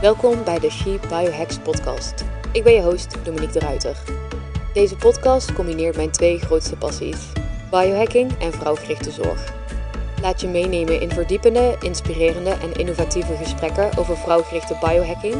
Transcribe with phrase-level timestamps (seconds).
[0.00, 2.24] Welkom bij de She Biohacks podcast.
[2.52, 3.96] Ik ben je host Dominique de Ruiter.
[4.74, 7.16] Deze podcast combineert mijn twee grootste passies:
[7.70, 9.54] biohacking en vrouwgerichte zorg.
[10.22, 15.34] Laat je meenemen in verdiepende, inspirerende en innovatieve gesprekken over vrouwgerichte biohacking.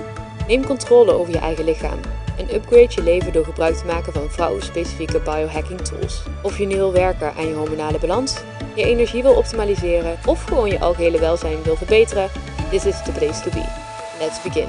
[0.48, 2.00] Neem controle over je eigen lichaam
[2.38, 6.22] en upgrade je leven door gebruik te maken van vrouwenspecifieke biohacking tools.
[6.42, 8.36] Of je nu wil werken aan je hormonale balans,
[8.74, 12.30] je energie wil optimaliseren of gewoon je algehele welzijn wil verbeteren,
[12.70, 13.87] this is the place to be.
[14.18, 14.68] Let's begin.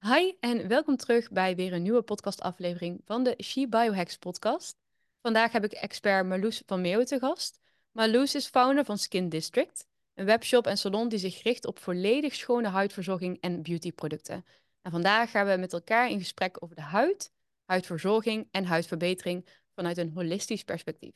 [0.00, 4.76] Hi en welkom terug bij weer een nieuwe podcastaflevering van de She Biohacks podcast.
[5.22, 7.60] Vandaag heb ik expert Marloes van Meeuwen te gast.
[7.92, 12.34] Marloes is founder van Skin District, een webshop en salon die zich richt op volledig
[12.34, 14.44] schone huidverzorging en beautyproducten.
[14.82, 17.32] En vandaag gaan we met elkaar in gesprek over de huid,
[17.64, 21.14] huidverzorging en huidverbetering vanuit een holistisch perspectief.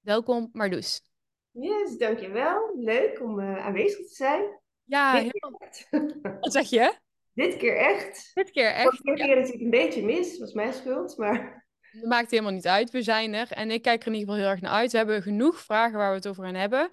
[0.00, 1.11] Welkom Marloes.
[1.52, 2.72] Yes, dankjewel.
[2.74, 4.60] Leuk om uh, aanwezig te zijn.
[4.84, 5.60] Ja, heel...
[6.40, 6.94] Wat zeg je?
[7.34, 8.30] Dit keer echt.
[8.34, 8.96] Dit keer echt.
[8.96, 9.52] Vorige keer ja.
[9.52, 11.60] ik een beetje mis, was mijn schuld, maar...
[12.00, 13.50] Dat maakt helemaal niet uit, we zijn er.
[13.50, 14.90] En ik kijk er in ieder geval heel erg naar uit.
[14.92, 16.90] We hebben genoeg vragen waar we het over gaan hebben.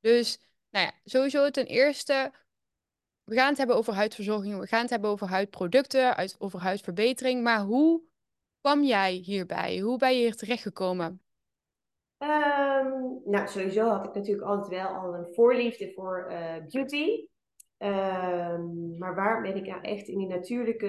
[0.00, 0.38] Dus,
[0.70, 2.32] nou ja, sowieso ten eerste...
[3.24, 7.42] We gaan het hebben over huidverzorging, we gaan het hebben over huidproducten, over huidverbetering.
[7.42, 8.02] Maar hoe
[8.60, 9.78] kwam jij hierbij?
[9.78, 11.22] Hoe ben je hier terechtgekomen?
[12.22, 17.26] Um, nou, sowieso had ik natuurlijk altijd wel al een voorliefde voor uh, beauty.
[17.78, 20.86] Um, maar waar ben ik nou echt in die natuurlijke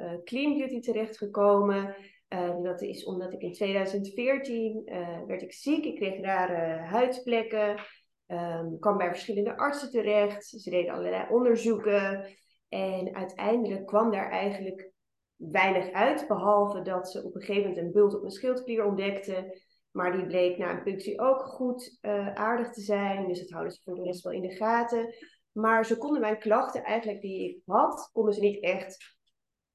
[0.00, 1.96] uh, clean beauty terechtgekomen?
[2.28, 4.82] Uh, dat is omdat ik in 2014
[5.26, 5.84] werd ik ziek.
[5.84, 7.80] Ik kreeg rare huidplekken.
[8.26, 10.46] Um, kwam bij verschillende artsen terecht.
[10.46, 12.26] Ze deden allerlei onderzoeken.
[12.68, 14.90] En uiteindelijk kwam daar eigenlijk
[15.36, 16.28] weinig uit.
[16.28, 19.52] Behalve dat ze op een gegeven moment een bult op mijn schildklier ontdekten.
[19.94, 23.28] Maar die bleek na een punctie ook goed uh, aardig te zijn.
[23.28, 25.14] Dus dat houden ze voor de rest wel in de gaten.
[25.52, 29.16] Maar ze konden mijn klachten eigenlijk die ik had, konden ze niet echt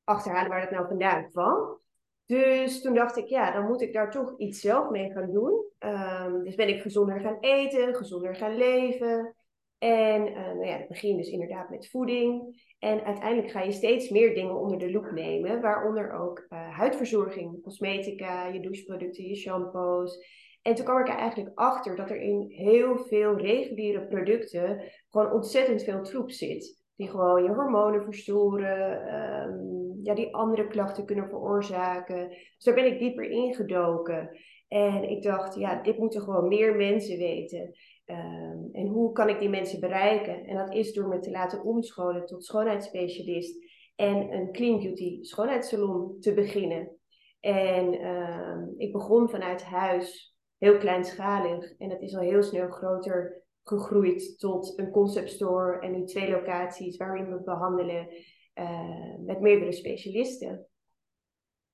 [0.04, 1.80] achterhalen waar dat nou vandaan kwam.
[2.26, 5.66] Dus toen dacht ik, ja, dan moet ik daar toch iets zelf mee gaan doen.
[5.80, 9.36] Um, dus ben ik gezonder gaan eten, gezonder gaan leven.
[9.80, 12.62] En uh, nou ja, begin dus inderdaad met voeding.
[12.80, 17.62] En uiteindelijk ga je steeds meer dingen onder de loep nemen, waaronder ook uh, huidverzorging,
[17.62, 20.18] cosmetica, je doucheproducten, je shampoos.
[20.62, 25.32] En toen kwam ik er eigenlijk achter dat er in heel veel reguliere producten gewoon
[25.32, 26.78] ontzettend veel troep zit.
[26.96, 32.30] Die gewoon je hormonen verstoren, um, ja, die andere klachten kunnen veroorzaken.
[32.30, 34.38] Dus daar ben ik dieper ingedoken.
[34.68, 37.74] En ik dacht, ja, dit moeten gewoon meer mensen weten.
[38.12, 40.46] Um, en hoe kan ik die mensen bereiken?
[40.46, 43.66] En dat is door me te laten omscholen tot schoonheidsspecialist
[43.96, 46.98] en een clean beauty schoonheidssalon te beginnen.
[47.40, 51.78] En um, ik begon vanuit huis, heel kleinschalig.
[51.78, 56.30] En dat is al heel snel groter gegroeid tot een concept store en nu twee
[56.30, 58.08] locaties waarin we behandelen
[58.56, 60.68] uh, met meerdere specialisten.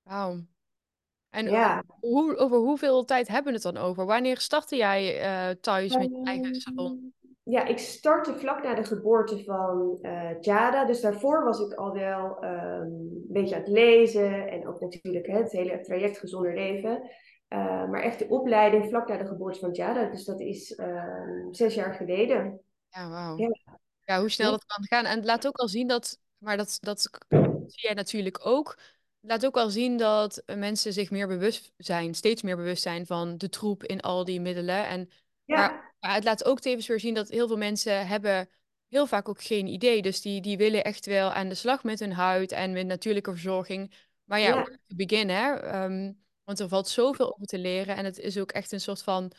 [0.03, 0.45] Wauw.
[1.35, 1.83] En ja.
[1.99, 4.05] hoe, over hoeveel tijd hebben we het dan over?
[4.05, 7.13] Wanneer startte jij uh, thuis met je eigen ehm, salon?
[7.43, 10.85] Ja, ik startte vlak na de geboorte van uh, Jada.
[10.85, 14.47] Dus daarvoor was ik al wel um, een beetje aan het lezen.
[14.49, 17.09] En ook natuurlijk het hele traject gezonder leven.
[17.49, 20.09] Uh, maar echt de opleiding vlak na de geboorte van Jada.
[20.09, 22.61] Dus dat is uh, zes jaar geleden.
[22.89, 23.37] Ja, wauw.
[23.37, 23.49] Ja.
[24.03, 24.19] ja.
[24.19, 25.05] hoe snel dat kan gaan.
[25.05, 27.09] En het laat ook al zien dat, maar dat, dat
[27.67, 28.77] zie jij natuurlijk ook
[29.27, 33.37] laat ook wel zien dat mensen zich meer bewust zijn, steeds meer bewust zijn van
[33.37, 34.87] de troep in al die middelen.
[34.87, 35.09] En,
[35.43, 35.55] ja.
[35.55, 38.49] maar, maar, het laat ook tevens weer zien dat heel veel mensen hebben
[38.87, 40.01] heel vaak ook geen idee.
[40.01, 43.31] Dus die, die willen echt wel aan de slag met hun huid en met natuurlijke
[43.31, 43.93] verzorging.
[44.23, 44.77] Maar ja, ja.
[44.87, 45.83] begin hè.
[45.83, 47.95] Um, want er valt zoveel over te leren.
[47.95, 49.31] En het is ook echt een soort van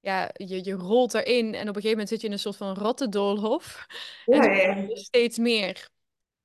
[0.00, 2.56] ja, je, je rolt erin en op een gegeven moment zit je in een soort
[2.56, 3.86] van rattendoolhof.
[4.24, 4.96] Ja, en ja.
[4.96, 5.88] steeds meer.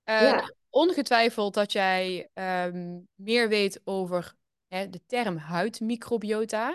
[0.06, 4.36] Uh, ja ongetwijfeld dat jij um, meer weet over
[4.68, 6.70] hè, de term huidmicrobiota.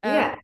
[0.00, 0.42] Uh, ja.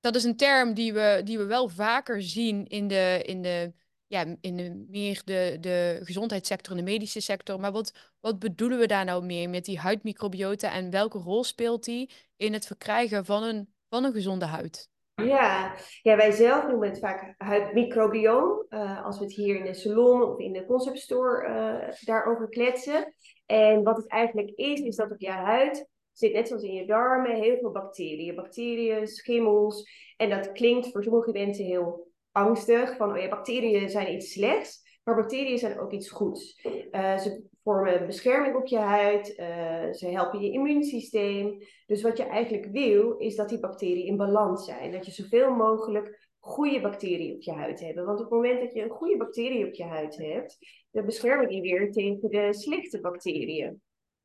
[0.00, 3.72] Dat is een term die we, die we wel vaker zien in de, in de,
[4.06, 7.60] ja, in de meer de, de gezondheidssector en de medische sector.
[7.60, 11.84] Maar wat, wat bedoelen we daar nou meer met die huidmicrobiota en welke rol speelt
[11.84, 14.88] die in het verkrijgen van een, van een gezonde huid?
[15.24, 15.74] Ja.
[16.02, 18.66] ja, wij zelf noemen het vaak huidmicrobioom.
[18.68, 22.48] Uh, als we het hier in de salon of in de concept store uh, daarover
[22.48, 23.14] kletsen.
[23.46, 26.86] En wat het eigenlijk is, is dat op je huid zit net zoals in je
[26.86, 28.34] darmen heel veel bacteriën.
[28.34, 29.90] Bacteriën, schimmels.
[30.16, 32.96] En dat klinkt voor sommige mensen heel angstig.
[32.96, 34.98] Van, oh ja, bacteriën zijn iets slechts.
[35.04, 36.66] Maar bacteriën zijn ook iets goeds.
[36.92, 41.58] Uh, ze vormen bescherming op je huid, uh, ze helpen je immuunsysteem.
[41.86, 44.92] Dus wat je eigenlijk wil, is dat die bacteriën in balans zijn.
[44.92, 47.96] Dat je zoveel mogelijk goede bacteriën op je huid hebt.
[47.96, 50.58] Want op het moment dat je een goede bacterie op je huid hebt,
[50.90, 53.82] dan beschermen die weer tegen de slechte bacteriën.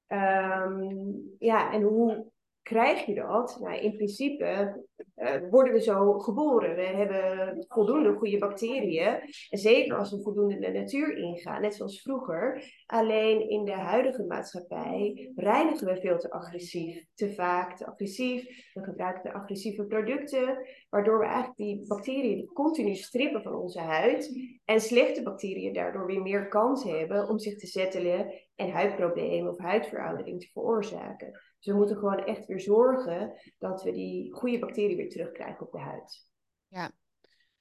[0.07, 2.31] Um, ja, en hoe
[2.65, 3.57] krijg je dat?
[3.59, 4.83] Nou, in principe
[5.15, 6.75] uh, worden we zo geboren.
[6.75, 9.19] We hebben voldoende goede bacteriën.
[9.49, 12.73] En zeker als we voldoende de natuur ingaan, net zoals vroeger.
[12.85, 17.05] Alleen in de huidige maatschappij reinigen we veel te agressief.
[17.13, 18.71] Te vaak, te agressief.
[18.73, 20.57] We gebruiken agressieve producten.
[20.89, 24.39] Waardoor we eigenlijk die bacteriën continu strippen van onze huid.
[24.65, 29.59] En slechte bacteriën daardoor weer meer kans hebben om zich te settelen en huidproblemen of
[29.59, 31.39] huidveroudering te veroorzaken.
[31.65, 35.71] Dus we moeten gewoon echt weer zorgen dat we die goede bacteriën weer terugkrijgen op
[35.71, 36.27] de huid.
[36.67, 36.91] Ja,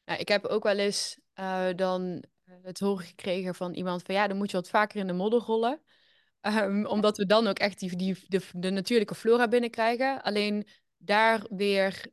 [0.04, 4.14] nou, ik heb ook wel eens uh, dan eh, het horen gekregen van iemand van
[4.14, 5.80] ja, dan moet je wat vaker in de modder rollen.
[6.40, 10.22] Um, omdat we dan ook echt die, die, de, de natuurlijke flora binnenkrijgen.
[10.22, 10.66] Alleen
[10.96, 12.06] daar weer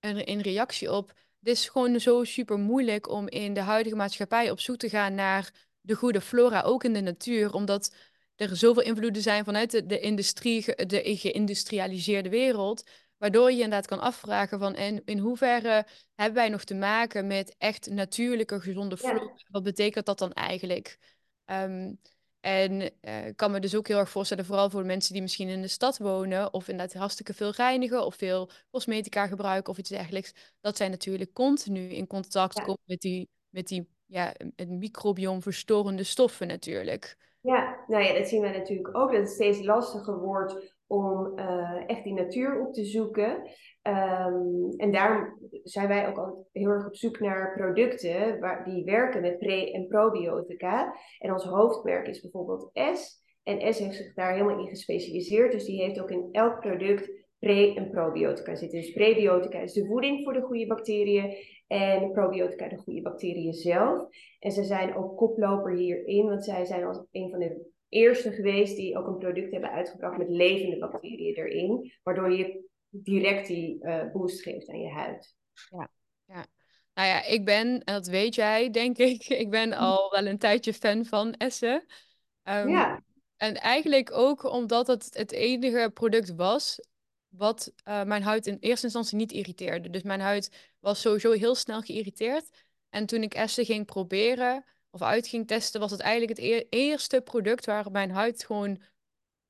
[0.00, 1.08] een, een reactie op.
[1.38, 5.14] Het is gewoon zo super moeilijk om in de huidige maatschappij op zoek te gaan
[5.14, 7.52] naar de goede flora, ook in de natuur.
[7.54, 7.94] Omdat
[8.38, 12.90] er zoveel invloeden zijn vanuit de, de industrie, de geïndustrialiseerde wereld.
[13.16, 17.54] Waardoor je inderdaad kan afvragen van in, in hoeverre hebben wij nog te maken met
[17.58, 19.32] echt natuurlijke, gezonde flora?
[19.50, 20.98] Wat betekent dat dan eigenlijk?
[21.44, 21.92] Ehm,
[22.40, 25.22] en uh, ik kan me dus ook heel erg voorstellen, vooral voor de mensen die
[25.22, 29.78] misschien in de stad wonen, of inderdaad hartstikke veel reinigen, of veel cosmetica gebruiken of
[29.78, 34.68] iets dergelijks, dat zij natuurlijk continu in contact komen met die, met die ja, het
[34.68, 37.16] microbiom verstorende stoffen natuurlijk.
[37.40, 41.82] Ja, nou ja, dat zien we natuurlijk ook, dat het steeds lastiger wordt om uh,
[41.86, 43.30] echt die natuur op te zoeken.
[43.82, 48.84] Um, en daar zijn wij ook altijd heel erg op zoek naar producten waar, die
[48.84, 50.94] werken met pre- en probiotica.
[51.18, 53.26] En ons hoofdmerk is bijvoorbeeld S.
[53.42, 55.52] En S heeft zich daar helemaal in gespecialiseerd.
[55.52, 58.80] Dus die heeft ook in elk product pre- en probiotica zitten.
[58.80, 61.36] Dus prebiotica is de voeding voor de goede bacteriën.
[61.66, 64.08] En probiotica de goede bacteriën zelf.
[64.38, 68.76] En ze zijn ook koploper hierin, want zij zijn als een van de eerste geweest
[68.76, 71.92] die ook een product hebben uitgebracht met levende bacteriën erin.
[72.02, 75.34] Waardoor je direct die uh, boost geeft aan je huid.
[75.70, 75.90] Ja,
[76.24, 76.46] ja.
[76.94, 80.38] Nou ja, ik ben, en dat weet jij, denk ik, ik ben al wel een
[80.38, 81.84] tijdje fan van Essen.
[82.44, 83.02] Um, ja.
[83.36, 86.80] En eigenlijk ook omdat het het enige product was
[87.38, 89.90] wat uh, mijn huid in eerste instantie niet irriteerde.
[89.90, 92.50] Dus mijn huid was sowieso heel snel geïrriteerd.
[92.90, 97.20] En toen ik Essen ging proberen of uit ging testen, was het eigenlijk het eerste
[97.20, 98.82] product waar mijn huid gewoon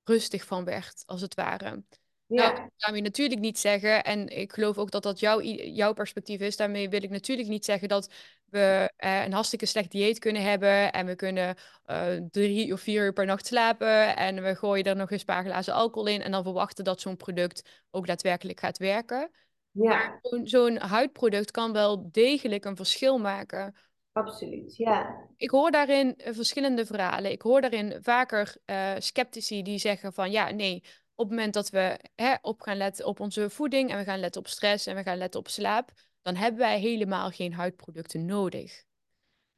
[0.05, 1.83] rustig van werd, als het ware.
[2.29, 2.71] Ja.
[2.79, 4.05] Nou, je natuurlijk niet zeggen.
[4.05, 6.57] En ik geloof ook dat dat jouw, jouw perspectief is.
[6.57, 8.13] Daarmee wil ik natuurlijk niet zeggen dat
[8.45, 10.93] we uh, een hartstikke slecht dieet kunnen hebben.
[10.93, 14.17] En we kunnen uh, drie of vier uur per nacht slapen.
[14.17, 16.23] En we gooien er nog eens een paar glazen alcohol in.
[16.23, 19.31] En dan verwachten dat zo'n product ook daadwerkelijk gaat werken.
[19.71, 20.19] Ja.
[20.23, 23.75] Maar zo'n huidproduct kan wel degelijk een verschil maken.
[24.13, 25.27] Absoluut, ja.
[25.37, 27.31] Ik hoor daarin eh, verschillende verhalen.
[27.31, 30.83] Ik hoor daarin vaker uh, sceptici die zeggen van ja, nee,
[31.19, 34.21] op het moment dat we hè, op gaan letten op onze voeding en we gaan
[34.21, 35.91] letten op stress en we gaan letten op slaap,
[36.23, 38.85] dan hebben wij helemaal geen huidproducten nodig.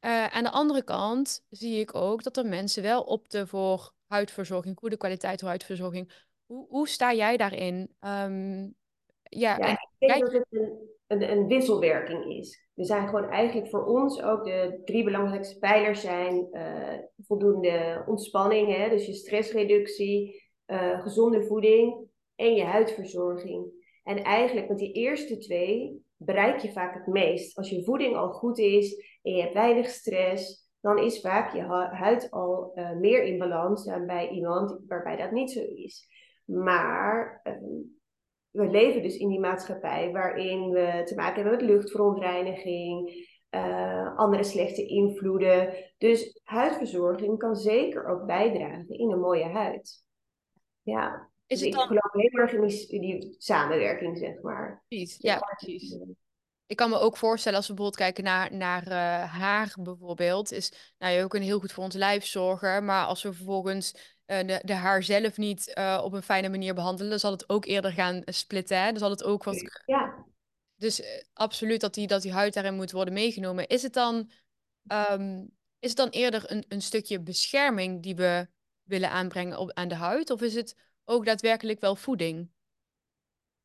[0.05, 4.77] Uh, aan de andere kant zie ik ook dat er mensen wel opten voor huidverzorging,
[4.77, 6.25] goede kwaliteit huidverzorging.
[6.45, 7.95] Hoe, hoe sta jij daarin?
[7.99, 8.75] Um,
[9.23, 12.69] ja, ja ik denk dat het een, een, een, wisselwerking is.
[12.73, 18.75] We zijn gewoon eigenlijk voor ons ook de drie belangrijkste pijlers zijn uh, voldoende ontspanning,
[18.75, 20.40] hè, dus je stressreductie,
[20.71, 23.65] uh, gezonde voeding en je huidverzorging.
[24.03, 27.57] En eigenlijk met die eerste twee bereik je vaak het meest.
[27.57, 31.61] Als je voeding al goed is en je hebt weinig stress, dan is vaak je
[31.91, 36.07] huid al uh, meer in balans dan bij iemand waarbij dat niet zo is.
[36.45, 37.53] Maar uh,
[38.49, 44.43] we leven dus in die maatschappij waarin we te maken hebben met luchtverontreiniging, uh, andere
[44.43, 45.73] slechte invloeden.
[45.97, 50.09] Dus huidverzorging kan zeker ook bijdragen in een mooie huid.
[50.81, 51.29] Ja.
[51.47, 51.83] Is dus het dan...
[51.83, 52.51] ik geloof heel erg
[52.89, 54.83] in die, die samenwerking, zeg maar.
[54.87, 55.97] Precies, ja, precies.
[56.65, 60.51] Ik kan me ook voorstellen als we bijvoorbeeld kijken naar, naar uh, haar bijvoorbeeld.
[60.51, 62.85] Is, nou, je kunnen heel goed voor ons lijf zorgen.
[62.85, 63.93] Maar als we vervolgens
[64.27, 67.49] uh, de, de haar zelf niet uh, op een fijne manier behandelen, dan zal het
[67.49, 68.81] ook eerder gaan splitten.
[68.81, 68.89] Hè?
[68.89, 69.81] Dan zal het ook wat.
[69.85, 70.25] Ja.
[70.75, 73.67] Dus absoluut dat die, dat die huid daarin moet worden meegenomen.
[73.67, 74.31] Is het dan,
[75.11, 78.47] um, is het dan eerder een, een stukje bescherming die we
[78.83, 80.29] willen aanbrengen op, aan de huid?
[80.29, 82.49] Of is het ook daadwerkelijk wel voeding?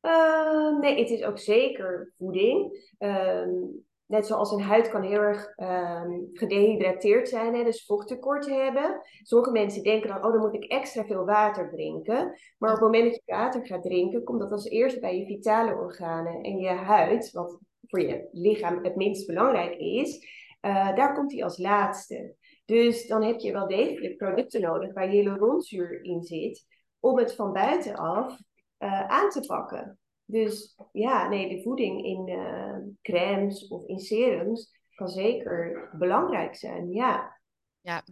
[0.01, 2.87] Uh, nee, het is ook zeker voeding.
[2.99, 9.01] Um, net zoals een huid kan heel erg um, gedehydrateerd zijn, hè, dus vochttekort hebben.
[9.21, 12.39] Sommige mensen denken dan, oh, dan moet ik extra veel water drinken.
[12.57, 15.25] Maar op het moment dat je water gaat drinken, komt dat als eerst bij je
[15.25, 16.41] vitale organen.
[16.41, 20.27] En je huid, wat voor je lichaam het minst belangrijk is,
[20.61, 22.35] uh, daar komt die als laatste.
[22.67, 26.65] Dus dan heb je wel degelijk producten nodig waar hyaluronzuur in zit,
[26.99, 28.39] om het van buitenaf
[28.79, 29.99] uh, aan te pakken.
[30.25, 36.91] Dus ja, nee, de voeding in uh, crèmes of in serums kan zeker belangrijk zijn,
[36.91, 37.39] ja.
[37.81, 38.03] Ja,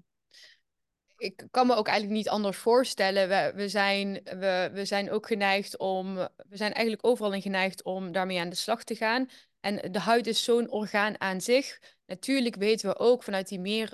[1.17, 3.27] ik kan me ook eigenlijk niet anders voorstellen.
[3.27, 7.83] We, we, zijn, we, we zijn ook geneigd om, we zijn eigenlijk overal in geneigd
[7.83, 9.29] om daarmee aan de slag te gaan.
[9.59, 11.79] En de huid is zo'n orgaan aan zich.
[12.05, 13.93] Natuurlijk weten we ook vanuit die meer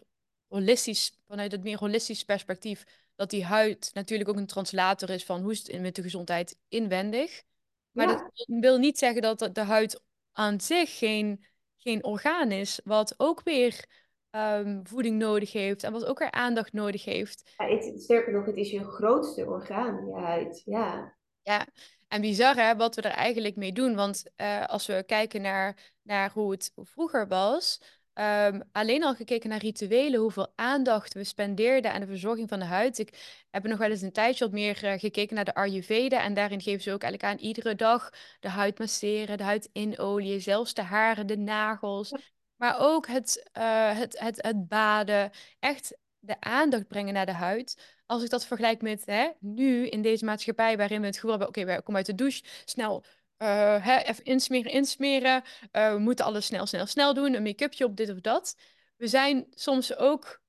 [0.52, 2.84] holistisch, vanuit het meer holistisch perspectief,
[3.16, 6.58] dat die huid natuurlijk ook een translator is van hoe is het met de gezondheid
[6.68, 7.44] inwendig.
[7.92, 11.46] Maar dat wil niet zeggen dat de huid aan zich geen,
[11.78, 13.86] geen orgaan is, wat ook weer
[14.32, 17.54] um, voeding nodig heeft en wat ook weer aandacht nodig heeft.
[17.58, 20.62] Ja, het, sterker nog, het is je grootste orgaan, je huid.
[20.66, 21.16] Ja.
[21.42, 21.68] Ja,
[22.08, 23.96] en bizar hè, wat we er eigenlijk mee doen.
[23.96, 27.82] Want uh, als we kijken naar, naar hoe het vroeger was,
[28.14, 32.66] Um, alleen al gekeken naar rituelen, hoeveel aandacht we spendeerden aan de verzorging van de
[32.66, 33.00] huid.
[33.00, 36.22] Ik heb nog wel eens een tijdje wat meer uh, gekeken naar de Ayurveda.
[36.24, 40.42] En daarin geven ze ook eigenlijk aan iedere dag de huid masseren, de huid inolieën,
[40.42, 42.14] zelfs de haren, de nagels.
[42.56, 48.00] Maar ook het, uh, het, het, het baden, echt de aandacht brengen naar de huid.
[48.06, 51.48] Als ik dat vergelijk met hè, nu in deze maatschappij waarin we het gevoel hebben,
[51.48, 53.04] oké, okay, we komen uit de douche, snel
[53.42, 55.44] uh, hè, even insmeren, insmeren.
[55.72, 57.34] Uh, we moeten alles snel, snel, snel doen.
[57.34, 58.56] Een make-upje op dit of dat.
[58.98, 60.42] We zijn soms ook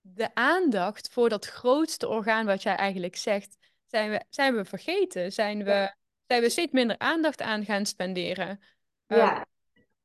[0.00, 5.32] de aandacht voor dat grootste orgaan wat jij eigenlijk zegt, zijn we, zijn we vergeten.
[5.32, 5.94] Zijn we,
[6.26, 8.60] zijn we steeds minder aandacht aan gaan spenderen.
[9.06, 9.36] Ja.
[9.36, 9.42] Uh,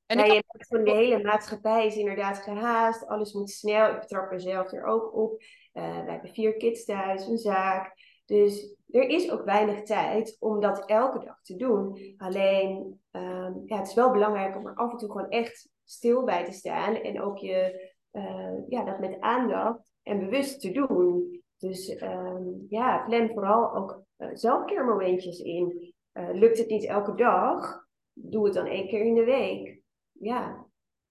[0.05, 3.07] en ja, je hebt van de hele maatschappij is inderdaad gehaast.
[3.07, 3.93] Alles moet snel.
[3.93, 5.41] Ik betrap mezelf er ook op.
[5.73, 7.93] Uh, we hebben vier kids thuis, een zaak.
[8.25, 12.13] Dus er is ook weinig tijd om dat elke dag te doen.
[12.17, 16.23] Alleen, um, ja, het is wel belangrijk om er af en toe gewoon echt stil
[16.23, 16.95] bij te staan.
[16.95, 21.41] En ook je, uh, ja, dat met aandacht en bewust te doen.
[21.57, 25.93] Dus um, ja, plan vooral ook uh, zelfkeermomentjes in.
[26.13, 27.85] Uh, lukt het niet elke dag?
[28.13, 29.81] Doe het dan één keer in de week.
[30.11, 30.65] Ja.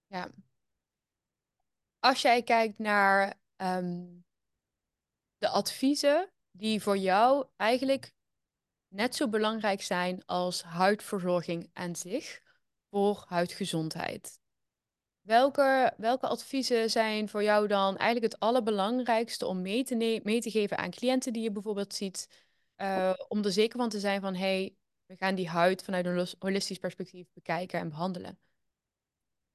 [0.07, 0.31] Ja.
[1.99, 4.25] Als jij kijkt naar um,
[5.39, 8.13] de adviezen die voor jou eigenlijk
[8.89, 12.41] net zo belangrijk zijn als huidverzorging aan zich
[12.91, 14.39] voor huidgezondheid.
[15.21, 20.51] Welke, welke adviezen zijn voor jou dan eigenlijk het allerbelangrijkste om mee te, mee te
[20.51, 24.35] geven aan cliënten die je bijvoorbeeld ziet, uh, om er zeker van te zijn van
[24.35, 24.75] hey,
[25.07, 28.39] we gaan die huid vanuit een holistisch perspectief bekijken en behandelen?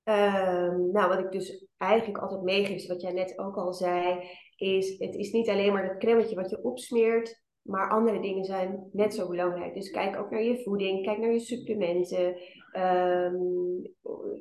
[0.03, 4.99] Um, nou, wat ik dus eigenlijk altijd meegeef, wat jij net ook al zei, is
[4.99, 9.13] het is niet alleen maar dat cremmetje wat je opsmeert, maar andere dingen zijn net
[9.13, 9.73] zo belangrijk.
[9.73, 12.37] Dus kijk ook naar je voeding, kijk naar je supplementen,
[12.73, 13.81] um,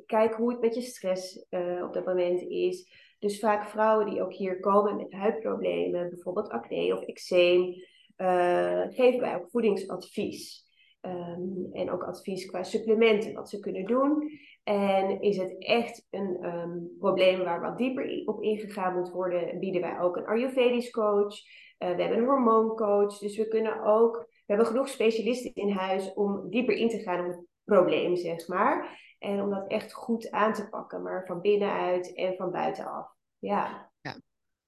[0.06, 3.02] kijk hoe het met je stress uh, op dat moment is.
[3.18, 7.74] Dus vaak vrouwen die ook hier komen met huidproblemen, bijvoorbeeld acne of eczeem,
[8.16, 10.62] uh, geven wij ook voedingsadvies.
[11.06, 14.30] Um, en ook advies qua supplementen, wat ze kunnen doen.
[14.64, 19.80] En is het echt een um, probleem waar wat dieper op ingegaan moet worden, bieden
[19.80, 21.34] wij ook een Ayurvedisch coach.
[21.78, 23.18] Uh, we hebben een hormooncoach.
[23.18, 27.20] Dus we kunnen ook, we hebben genoeg specialisten in huis om dieper in te gaan
[27.20, 29.02] op het probleem, zeg maar.
[29.18, 33.06] En om dat echt goed aan te pakken, maar van binnenuit en van buitenaf.
[33.38, 33.90] Ja.
[34.00, 34.16] ja.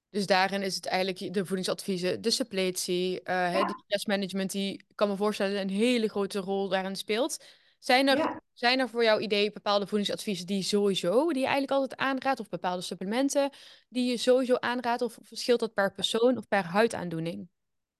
[0.09, 3.65] Dus daarin is het eigenlijk de voedingsadviezen, de suppletie, uh, ja.
[3.65, 7.45] de stressmanagement, die kan me voorstellen een hele grote rol daarin speelt.
[7.87, 11.99] Zijn er, zijn er voor jouw idee bepaalde voedingsadviezen die sowieso, die je eigenlijk altijd
[11.99, 13.49] aanraadt, of bepaalde supplementen
[13.89, 17.49] die je sowieso aanraadt, of verschilt dat per persoon of per huidaandoening?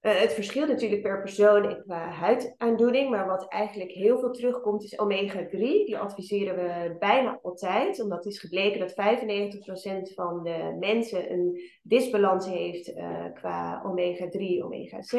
[0.01, 4.83] Uh, het verschilt natuurlijk per persoon en qua huidaandoening, maar wat eigenlijk heel veel terugkomt
[4.83, 5.57] is omega-3.
[5.59, 11.61] Die adviseren we bijna altijd, omdat het is gebleken dat 95% van de mensen een
[11.81, 15.17] disbalans heeft uh, qua omega-3, omega-6.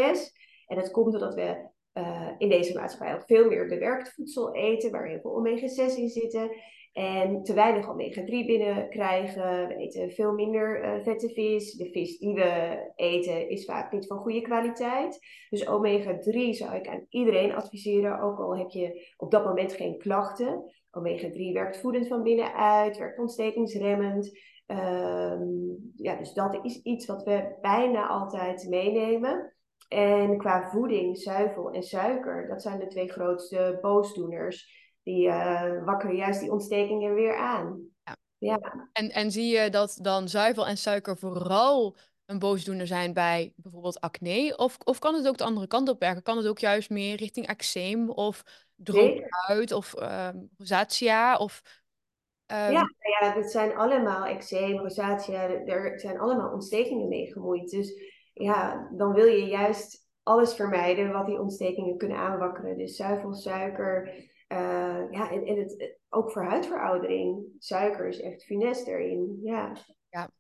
[0.66, 4.90] En dat komt doordat we uh, in deze maatschappij ook veel meer bewerkt voedsel eten,
[4.90, 6.50] waar heel veel omega-6 in zitten.
[6.92, 9.68] En te weinig omega-3 binnenkrijgen.
[9.68, 11.73] We eten veel minder uh, vette vis.
[11.73, 15.18] De vis die we eten is vaak niet van goede kwaliteit.
[15.50, 19.99] Dus omega-3 zou ik aan iedereen adviseren, ook al heb je op dat moment geen
[19.99, 20.73] klachten.
[20.90, 24.38] Omega-3 werkt voedend van binnenuit, werkt ontstekingsremmend.
[24.66, 29.57] Um, ja, dus dat is iets wat we bijna altijd meenemen.
[29.88, 34.76] En qua voeding, zuivel en suiker, dat zijn de twee grootste boosdoeners.
[35.02, 37.80] die uh, wakkeren juist die ontstekingen weer aan.
[38.04, 38.16] Ja.
[38.38, 38.88] ja.
[38.92, 44.00] En, en zie je dat dan zuivel en suiker vooral een boosdoener zijn bij bijvoorbeeld
[44.00, 44.57] acne?
[44.57, 46.23] Of, of kan het ook de andere kant op werken?
[46.23, 48.42] Kan het ook juist meer richting eczeem of
[49.47, 51.37] huid of uh, rosacea?
[51.37, 51.62] Of,
[52.47, 52.57] um...
[52.57, 52.85] Ja,
[53.21, 57.71] ja, het zijn allemaal eczeem, rosacea, er zijn allemaal ontstekingen mee gemoeid.
[57.71, 62.78] Dus ja, dan wil je juist alles vermijden wat die ontstekingen kunnen aanwakkeren.
[62.78, 64.07] Dus zuivel, suiker,
[64.49, 67.47] uh, ja, en, en het, ook voor huidveroudering.
[67.59, 69.76] Suiker is echt funest erin, ja.
[70.11, 70.30] Ja,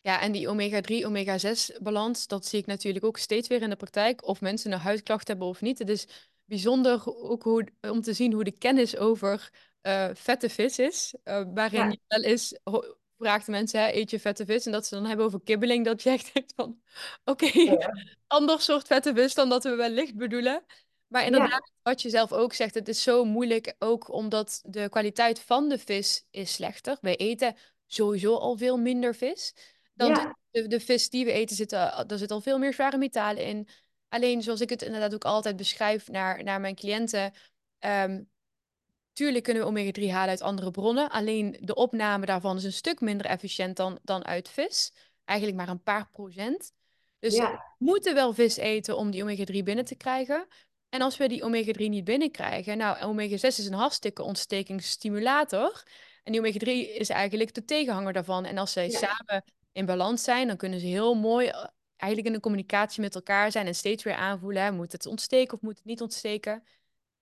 [0.00, 3.76] ja, en die omega-3, omega-6 balans, dat zie ik natuurlijk ook steeds weer in de
[3.76, 4.26] praktijk.
[4.26, 5.78] Of mensen een huidklacht hebben of niet.
[5.78, 9.50] Het is bijzonder ook hoe, om te zien hoe de kennis over
[9.82, 11.14] uh, vette vis is.
[11.24, 12.58] Uh, waarin je wel is,
[13.24, 14.66] de mensen, hè, eet je vette vis?
[14.66, 16.80] En dat ze dan hebben over kibbeling, dat je echt denkt van,
[17.24, 17.76] oké,
[18.26, 20.64] ander soort vette vis dan dat we wellicht bedoelen.
[21.06, 25.40] Maar inderdaad, wat je zelf ook zegt, het is zo moeilijk ook omdat de kwaliteit
[25.40, 26.98] van de vis is slechter.
[27.00, 29.54] Wij eten sowieso al veel minder vis.
[29.94, 33.44] Dan de, de, vis die we eten, zit, er zit al veel meer zware metalen
[33.44, 33.68] in.
[34.08, 37.32] Alleen zoals ik het inderdaad ook altijd beschrijf naar, naar mijn cliënten.
[37.80, 38.28] Um,
[39.14, 41.10] tuurlijk kunnen we omega-3 halen uit andere bronnen.
[41.10, 44.92] Alleen de opname daarvan is een stuk minder efficiënt dan, dan uit vis.
[45.24, 46.72] Eigenlijk maar een paar procent.
[47.18, 50.46] Dus we moeten wel vis eten om die omega-3 binnen te krijgen.
[50.88, 55.82] En als we die omega-3 niet binnenkrijgen, nou, omega-6 is een hartstikke ontstekingsstimulator.
[56.22, 58.44] En die omega-3 is eigenlijk de tegenhanger daarvan.
[58.44, 61.66] En als zij samen in balans zijn, dan kunnen ze heel mooi eh,
[61.96, 65.60] eigenlijk in een communicatie met elkaar zijn en steeds weer aanvoelen, moet het ontsteken of
[65.60, 66.62] moet het niet ontsteken.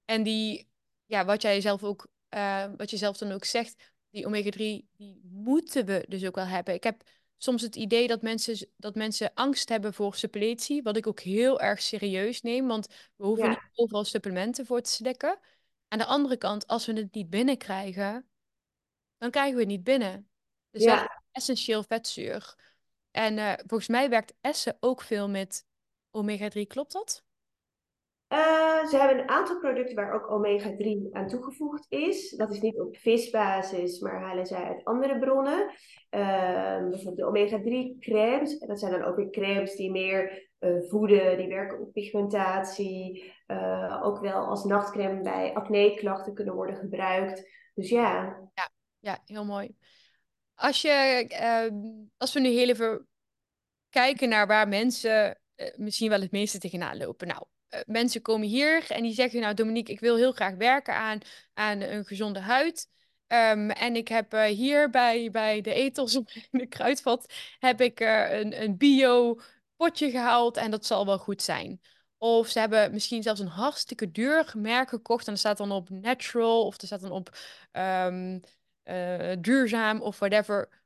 [0.04, 0.68] En die,
[1.12, 4.56] ja, wat jij zelf ook, uh, wat je zelf dan ook zegt, die omega-3,
[4.96, 6.74] die moeten we dus ook wel hebben.
[6.74, 7.02] Ik heb
[7.36, 11.60] soms het idee dat mensen, dat mensen angst hebben voor suppletie, wat ik ook heel
[11.60, 15.38] erg serieus neem, want we hoeven niet overal supplementen voor te slikken.
[15.88, 18.28] Aan de andere kant, als we het niet binnenkrijgen,
[19.18, 20.28] dan krijgen we het niet binnen.
[20.70, 21.22] Dus ja.
[21.32, 22.54] essentieel vetzuur.
[23.10, 25.66] En uh, volgens mij werkt Essen ook veel met
[26.10, 27.24] omega-3, klopt dat?
[28.32, 32.30] Uh, ze hebben een aantal producten waar ook omega-3 aan toegevoegd is.
[32.30, 35.70] Dat is niet op visbasis, maar halen zij uit andere bronnen.
[36.10, 38.58] Uh, bijvoorbeeld de omega-3 crèmes.
[38.58, 43.32] Dat zijn dan ook weer crèmes die meer uh, voeden, die werken op pigmentatie.
[44.02, 47.48] ook wel als nachtcrème bij acne-klachten kunnen worden gebruikt.
[47.74, 48.38] Dus ja.
[48.54, 49.76] Ja, ja heel mooi.
[50.54, 51.74] Als, je, ehm,
[52.16, 53.06] als we nu heel even
[53.88, 57.26] kijken naar waar mensen eh, misschien wel het meeste tegenaan lopen.
[57.26, 57.44] Nou,
[57.86, 61.18] mensen komen hier en die zeggen, nou Dominique, ik wil heel graag werken aan,
[61.54, 62.90] aan een gezonde huid.
[63.26, 66.14] Um, en ik heb uh, hier bij, bij de etels
[66.50, 69.40] in de kruidvat heb ik een, een bio
[69.76, 71.80] potje gehaald en dat zal wel goed zijn.
[72.18, 75.90] Of ze hebben misschien zelfs een hartstikke duur merk gekocht en er staat dan op
[75.90, 77.36] natural of er staat dan op
[77.72, 78.40] um,
[79.40, 80.81] duurzaam of whatever.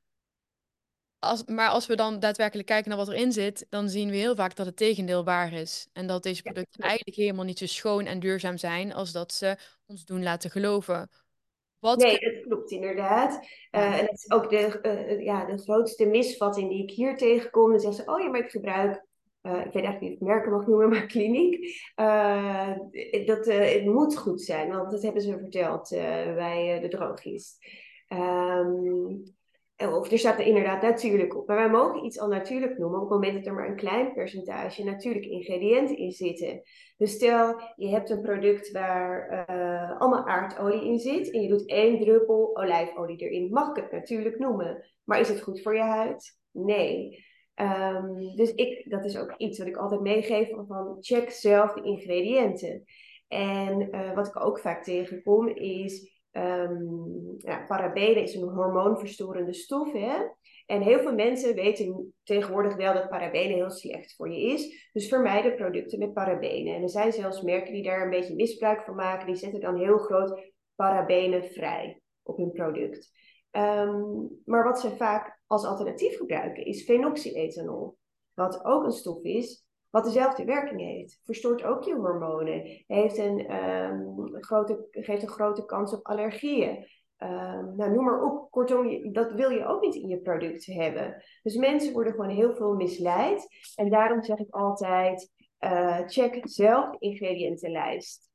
[1.26, 4.34] Als, maar als we dan daadwerkelijk kijken naar wat erin zit, dan zien we heel
[4.34, 5.88] vaak dat het tegendeel waar is.
[5.92, 9.56] En dat deze producten eigenlijk helemaal niet zo schoon en duurzaam zijn als dat ze
[9.86, 11.10] ons doen laten geloven.
[11.78, 13.46] Wat nee, dat klopt inderdaad.
[13.70, 17.70] Uh, en dat is ook de, uh, ja, de grootste misvatting die ik hier tegenkom.
[17.70, 19.04] Dan zeggen ze, oh ja, maar ik gebruik,
[19.42, 21.80] uh, ik weet eigenlijk niet of ik merken mag noemen, maar kliniek.
[23.26, 25.88] dat het moet goed zijn, want dat hebben ze verteld
[26.34, 27.58] bij de drogist.
[28.08, 29.35] Um,
[29.76, 31.46] of er staat er inderdaad natuurlijk op.
[31.46, 34.12] Maar wij mogen iets al natuurlijk noemen op het moment dat er maar een klein
[34.12, 36.62] percentage natuurlijke ingrediënten in zitten.
[36.96, 41.68] Dus stel, je hebt een product waar uh, allemaal aardolie in zit en je doet
[41.68, 43.50] één druppel olijfolie erin.
[43.50, 44.84] Mag ik het natuurlijk noemen.
[45.04, 46.38] Maar is het goed voor je huid?
[46.50, 47.24] Nee.
[47.60, 51.82] Um, dus ik, dat is ook iets wat ik altijd meegeef van check zelf de
[51.82, 52.84] ingrediënten.
[53.28, 59.92] En uh, wat ik ook vaak tegenkom is Um, ja, parabenen is een hormoonverstorende stof.
[59.92, 60.16] Hè?
[60.66, 64.90] En heel veel mensen weten tegenwoordig wel dat parabenen heel slecht voor je is.
[64.92, 66.74] Dus vermijden producten met parabenen.
[66.74, 69.26] En er zijn zelfs merken die daar een beetje misbruik van maken.
[69.26, 73.10] Die zetten dan heel groot parabenen vrij op hun product.
[73.50, 77.96] Um, maar wat ze vaak als alternatief gebruiken is phenoxyethanol.
[78.34, 81.20] Wat ook een stof is wat dezelfde werking heeft.
[81.24, 82.84] Verstoort ook je hormonen.
[82.86, 86.86] Heeft een, um, grote, geeft een grote kans op allergieën.
[87.18, 88.50] Um, nou, noem maar op.
[88.50, 91.22] Kortom, dat wil je ook niet in je product hebben.
[91.42, 93.46] Dus mensen worden gewoon heel veel misleid.
[93.74, 98.30] En daarom zeg ik altijd: uh, check zelf de ingrediëntenlijst.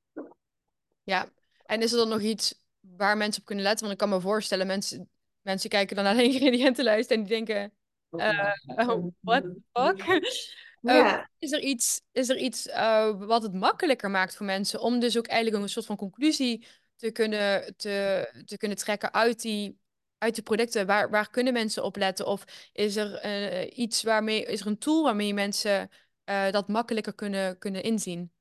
[1.04, 1.30] Ja,
[1.66, 3.88] en is er dan nog iets waar mensen op kunnen letten?
[3.88, 5.10] Want ik kan me voorstellen, mensen,
[5.42, 7.74] mensen kijken dan naar de ingrediëntenlijst en die denken:
[8.12, 10.06] uh, oh, what the fuck?
[10.82, 11.30] Eh, ja.
[11.38, 15.18] is er iets, is er iets uh, wat het makkelijker maakt voor mensen om dus
[15.18, 19.78] ook eigenlijk een soort van conclusie te kunnen, te, te kunnen trekken uit die,
[20.18, 20.86] uit die producten?
[20.86, 22.26] Waar, waar kunnen mensen op letten?
[22.26, 25.90] Of is er eh, iets waarmee, is er een tool waarmee mensen
[26.52, 28.32] dat makkelijker kunnen, kunnen inzien?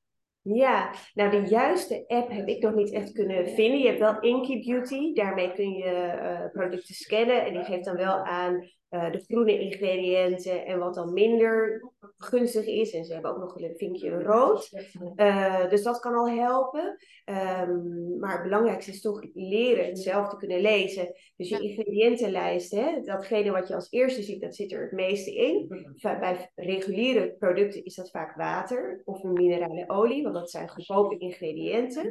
[0.43, 3.79] Ja, nou de juiste app heb ik nog niet echt kunnen vinden.
[3.79, 7.95] Je hebt wel Inky Beauty, daarmee kun je uh, producten scannen en die geeft dan
[7.95, 11.83] wel aan uh, de groene ingrediënten en wat dan minder
[12.17, 12.93] gunstig is.
[12.93, 14.69] En ze hebben ook nog een vinkje rood.
[15.15, 16.97] Uh, dus dat kan al helpen.
[17.25, 21.13] Um, maar het belangrijkste is toch leren het zelf te kunnen lezen.
[21.35, 25.35] Dus je ingrediëntenlijst, hè, datgene wat je als eerste ziet, dat zit er het meeste
[25.35, 25.67] in.
[26.01, 31.17] Bij reguliere producten is dat vaak water of een minerale olie, want dat zijn goedkope
[31.17, 32.05] ingrediënten.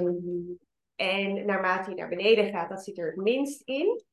[0.00, 0.58] Um,
[0.96, 4.04] en naarmate je naar beneden gaat, dat zit er het minst in.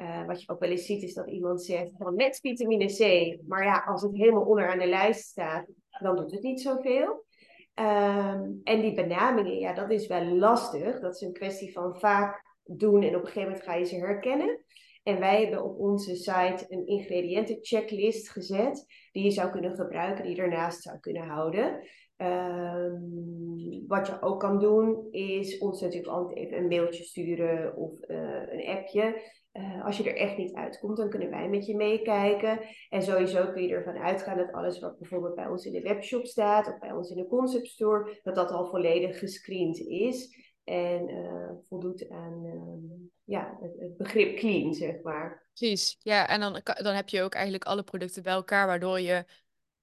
[0.00, 3.36] Uh, wat je ook wel eens ziet, is dat iemand zegt van met vitamine C.
[3.48, 5.66] Maar ja, als het helemaal onderaan de lijst staat,
[6.00, 7.26] dan doet het niet zoveel.
[7.74, 11.00] Um, en die benamingen, ja, dat is wel lastig.
[11.00, 13.96] Dat is een kwestie van vaak doen en op een gegeven moment ga je ze
[13.96, 14.64] herkennen.
[15.02, 20.36] En wij hebben op onze site een ingrediëntenchecklist gezet, die je zou kunnen gebruiken, die
[20.36, 21.88] je ernaast zou kunnen houden.
[22.16, 27.92] Um, wat je ook kan doen, is ons natuurlijk altijd even een mailtje sturen of
[28.06, 29.22] uh, een appje.
[29.52, 32.60] Uh, als je er echt niet uitkomt, dan kunnen wij met je meekijken.
[32.88, 36.26] En sowieso kun je ervan uitgaan dat alles wat bijvoorbeeld bij ons in de webshop
[36.26, 40.46] staat of bij ons in de concept store, dat dat al volledig gescreend is.
[40.64, 45.48] En uh, voldoet aan uh, ja, het, het, begrip clean, zeg maar.
[45.54, 46.28] Precies, ja.
[46.28, 49.24] En dan, dan heb je ook eigenlijk alle producten bij elkaar, waardoor je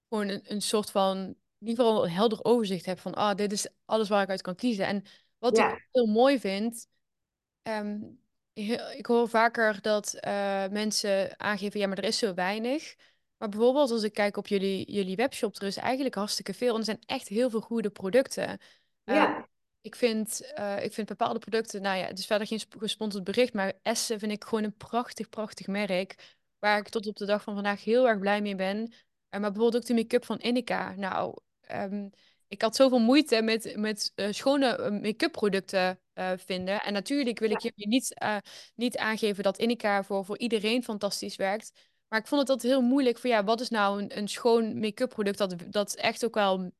[0.09, 1.17] gewoon een, een soort van,
[1.59, 4.41] in ieder geval een helder overzicht hebt van, ah, dit is alles waar ik uit
[4.41, 4.87] kan kiezen.
[4.87, 5.03] En
[5.37, 5.73] wat ja.
[5.73, 6.87] ik heel mooi vind,
[7.63, 8.19] um,
[8.97, 12.95] ik hoor vaker dat uh, mensen aangeven, ja, maar er is zo weinig.
[13.37, 16.73] Maar bijvoorbeeld als ik kijk op jullie, jullie webshop, er is eigenlijk hartstikke veel.
[16.73, 18.59] En er zijn echt heel veel goede producten.
[19.03, 19.37] Ja.
[19.37, 19.43] Uh,
[19.81, 23.53] ik vind, uh, ik vind bepaalde producten, nou ja, het is verder geen gesponsord bericht,
[23.53, 26.35] maar Essen vind ik gewoon een prachtig, prachtig merk.
[26.59, 28.93] Waar ik tot op de dag van vandaag heel erg blij mee ben.
[29.29, 30.93] maar bijvoorbeeld ook de make-up van Innica.
[30.95, 31.37] Nou,
[31.71, 32.11] um,
[32.55, 36.81] ik had zoveel moeite met, met uh, schone make-up producten uh, vinden.
[36.81, 38.37] En natuurlijk wil ik je niet, uh,
[38.75, 41.71] niet aangeven dat Innica voor, voor iedereen fantastisch werkt.
[42.07, 44.79] Maar ik vond het altijd heel moeilijk voor ja, wat is nou een, een schoon
[44.79, 46.71] make-up product dat, dat echt ook wel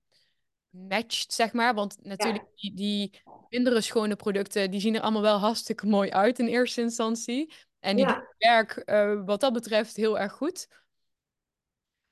[0.69, 1.73] matcht, zeg maar.
[1.73, 2.69] Want natuurlijk, ja.
[2.69, 6.81] die, die mindere schone producten, die zien er allemaal wel hartstikke mooi uit in eerste
[6.81, 7.53] instantie.
[7.79, 8.27] En die ja.
[8.37, 8.83] werk
[9.25, 10.67] wat dat betreft heel erg goed.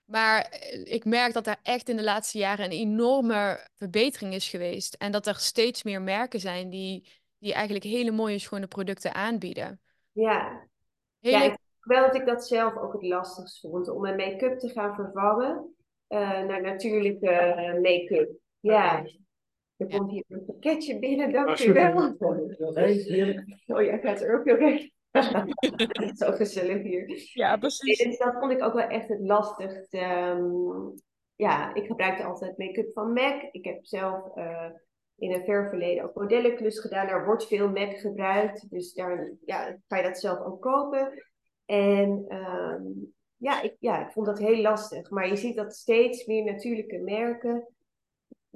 [0.06, 4.94] Maar ik merk dat er echt in de laatste jaren een enorme verbetering is geweest.
[4.94, 9.82] En dat er steeds meer merken zijn die, die eigenlijk hele mooie, schone producten aanbieden.
[10.12, 10.68] Ja,
[11.20, 11.38] hele...
[11.38, 13.90] ja ik, wel dat ik dat zelf ook het lastigst vond.
[13.90, 15.76] Om mijn make-up te gaan vervangen
[16.10, 18.32] uh, naar natuurlijke uh, make-up.
[18.60, 19.06] Ja,
[19.78, 22.16] er komt hier een pakketje binnen, dank u wel.
[23.68, 24.92] Oh ja, gaat er ook weer
[26.20, 27.30] Zo gezellig hier.
[27.34, 28.18] Ja, precies.
[28.18, 30.00] Dat vond ik ook wel echt het lastigste.
[30.00, 30.94] Um,
[31.36, 33.42] ja, ik gebruikte altijd make-up van MAC.
[33.52, 34.70] Ik heb zelf uh,
[35.18, 37.08] in een ver verleden ook modellenklus gedaan.
[37.08, 38.70] Daar wordt veel MAC gebruikt.
[38.70, 41.24] Dus daar ja, kan je dat zelf ook kopen.
[41.66, 45.10] En um, ja, ik, ja, ik vond dat heel lastig.
[45.10, 47.68] Maar je ziet dat steeds meer natuurlijke merken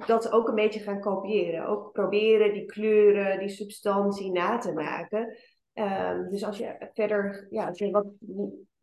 [0.06, 1.68] dat ook een beetje gaan kopiëren.
[1.68, 5.38] Ook proberen die kleuren, die substantie na te maken.
[5.80, 8.06] Um, dus als je verder, ja, als je wat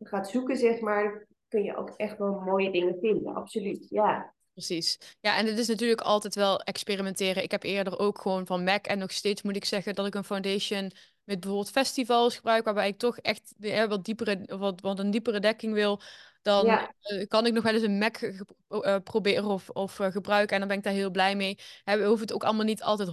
[0.01, 3.35] gaat zoeken, zeg maar, kun je ook echt wel mooie dingen vinden.
[3.35, 4.33] Absoluut, ja.
[4.53, 5.17] Precies.
[5.21, 7.43] Ja, en het is natuurlijk altijd wel experimenteren.
[7.43, 10.15] Ik heb eerder ook gewoon van MAC en nog steeds moet ik zeggen dat ik
[10.15, 10.91] een foundation
[11.25, 15.41] met bijvoorbeeld festivals gebruik, waarbij ik toch echt ja, wat, diepere, wat, wat een diepere
[15.41, 16.01] dekking wil.
[16.43, 16.95] Dan ja.
[17.03, 18.21] uh, kan ik nog wel eens een MAC
[18.69, 20.53] uh, proberen of, of uh, gebruiken.
[20.53, 21.59] En dan ben ik daar heel blij mee.
[21.85, 23.11] we hoeven het ook allemaal niet altijd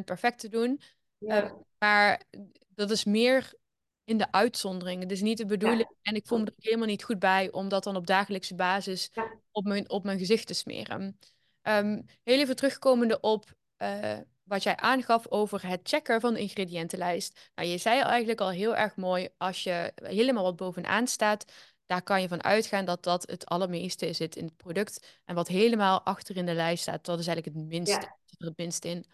[0.00, 0.80] 100% perfect te doen.
[1.18, 1.54] Ja.
[1.78, 2.22] maar
[2.76, 3.54] dat is meer
[4.04, 5.02] in de uitzondering.
[5.02, 5.90] Het is niet de bedoeling.
[6.02, 9.10] En ik voel me er helemaal niet goed bij om dat dan op dagelijkse basis
[9.50, 11.18] op, mijn, op mijn gezicht te smeren.
[11.62, 17.50] Um, heel even terugkomende op uh, wat jij aangaf over het checken van de ingrediëntenlijst.
[17.54, 21.52] Nou, je zei eigenlijk al heel erg mooi, als je helemaal wat bovenaan staat,
[21.86, 25.20] daar kan je van uitgaan dat dat het allermeeste zit in het product.
[25.24, 28.16] En wat helemaal achter in de lijst staat, dat is eigenlijk het minste, ja.
[28.38, 29.04] er het minst in.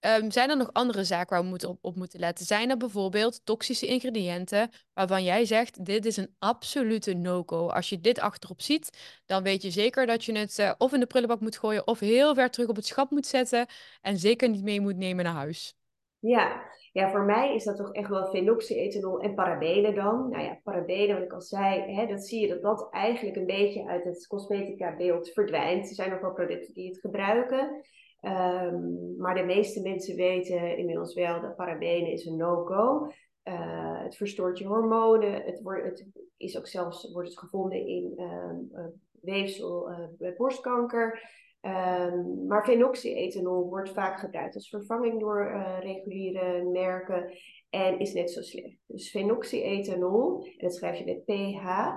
[0.00, 2.46] Um, zijn er nog andere zaken waar we moeten op, moeten letten?
[2.46, 7.68] Zijn er bijvoorbeeld toxische ingrediënten waarvan jij zegt: dit is een absolute no-go?
[7.68, 11.00] Als je dit achterop ziet, dan weet je zeker dat je het uh, of in
[11.00, 13.66] de prullenbak moet gooien of heel ver terug op het schap moet zetten
[14.00, 15.76] en zeker niet mee moet nemen naar huis.
[16.18, 20.30] Ja, ja voor mij is dat toch echt wel phenoxyethanol en parabenen dan.
[20.30, 23.46] Nou ja, parabenen, wat ik al zei, hè, dat zie je dat dat eigenlijk een
[23.46, 25.88] beetje uit het cosmetica beeld verdwijnt.
[25.88, 27.84] Er zijn nog wel producten die het gebruiken.
[28.20, 33.06] Um, maar de meeste mensen weten inmiddels wel dat parabenen is een no-go.
[33.44, 35.42] Uh, het verstoort je hormonen.
[35.42, 38.84] Het, wordt, het is ook zelfs wordt het gevonden in um, uh,
[39.20, 41.36] weefsel uh, borstkanker.
[41.60, 47.32] Um, maar phenoxyethanol wordt vaak gebruikt als vervanging door reguliere merken
[47.70, 48.76] en is net zo slecht.
[48.86, 51.94] Dus phenoxyethanol, en dat schrijf je met pH,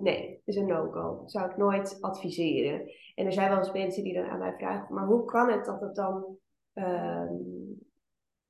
[0.00, 1.22] nee, is een no-go.
[1.26, 2.90] Zou ik nooit adviseren.
[3.14, 5.64] En er zijn wel eens mensen die dan aan mij vragen, maar hoe kan het
[5.64, 6.38] dat het dan
[6.74, 7.78] um,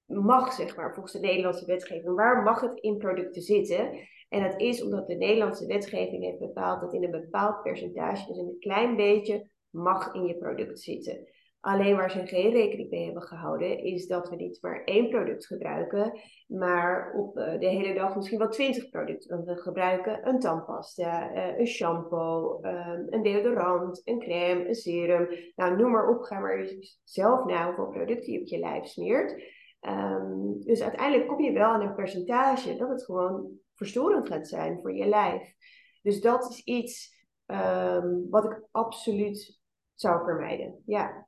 [0.04, 2.14] mag, zeg maar, volgens de Nederlandse wetgeving?
[2.14, 3.90] Waar mag het in producten zitten?
[4.28, 8.38] En dat is omdat de Nederlandse wetgeving heeft bepaald dat in een bepaald percentage, dus
[8.38, 11.28] een klein beetje, mag in je product zitten.
[11.66, 15.46] Alleen waar ze geen rekening mee hebben gehouden, is dat we niet maar één product
[15.46, 19.37] gebruiken, maar op uh, de hele dag misschien wel twintig producten.
[19.37, 25.29] Want we gebruiken een tandpasta, uh, een shampoo, um, een deodorant, een crème, een serum.
[25.57, 26.68] Nou, noem maar op, ga maar
[27.05, 29.42] zelf na hoeveel producten je op je lijf smeert.
[29.81, 34.79] Um, dus uiteindelijk kom je wel aan een percentage dat het gewoon verstorend gaat zijn
[34.81, 35.55] voor je lijf.
[36.02, 39.61] Dus dat is iets um, wat ik absoluut
[39.94, 40.83] zou vermijden.
[40.85, 41.25] Ja.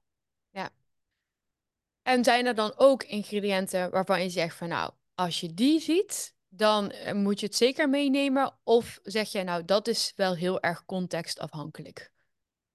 [2.08, 6.34] En zijn er dan ook ingrediënten waarvan je zegt van nou, als je die ziet,
[6.48, 8.54] dan eh, moet je het zeker meenemen?
[8.64, 12.12] Of zeg jij nou, dat is wel heel erg contextafhankelijk?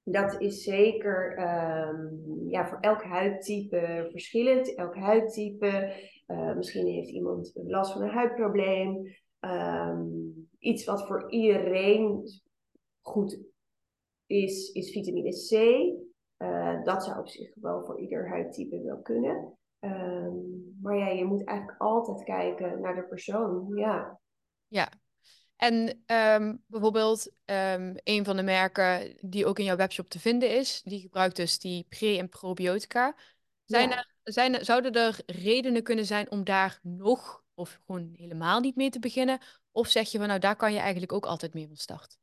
[0.03, 4.75] Dat is zeker um, ja, voor elk huidtype verschillend.
[4.75, 5.93] Elk huidtype.
[6.27, 9.15] Uh, misschien heeft iemand last van een huidprobleem.
[9.39, 12.23] Um, iets wat voor iedereen
[13.01, 13.39] goed
[14.25, 15.51] is, is vitamine C.
[16.43, 19.57] Uh, dat zou op zich wel voor ieder huidtype wel kunnen.
[19.79, 23.75] Um, maar ja, je moet eigenlijk altijd kijken naar de persoon.
[23.75, 24.19] Ja.
[24.67, 24.89] Ja.
[25.55, 30.57] En um, bijvoorbeeld um, een van de merken die ook in jouw webshop te vinden
[30.57, 33.15] is, die gebruikt dus die pre- en probiotica.
[33.65, 33.97] Zijn ja.
[33.97, 38.75] er, zijn er, zouden er redenen kunnen zijn om daar nog of gewoon helemaal niet
[38.75, 39.39] mee te beginnen?
[39.71, 42.17] Of zeg je van nou, daar kan je eigenlijk ook altijd mee van start?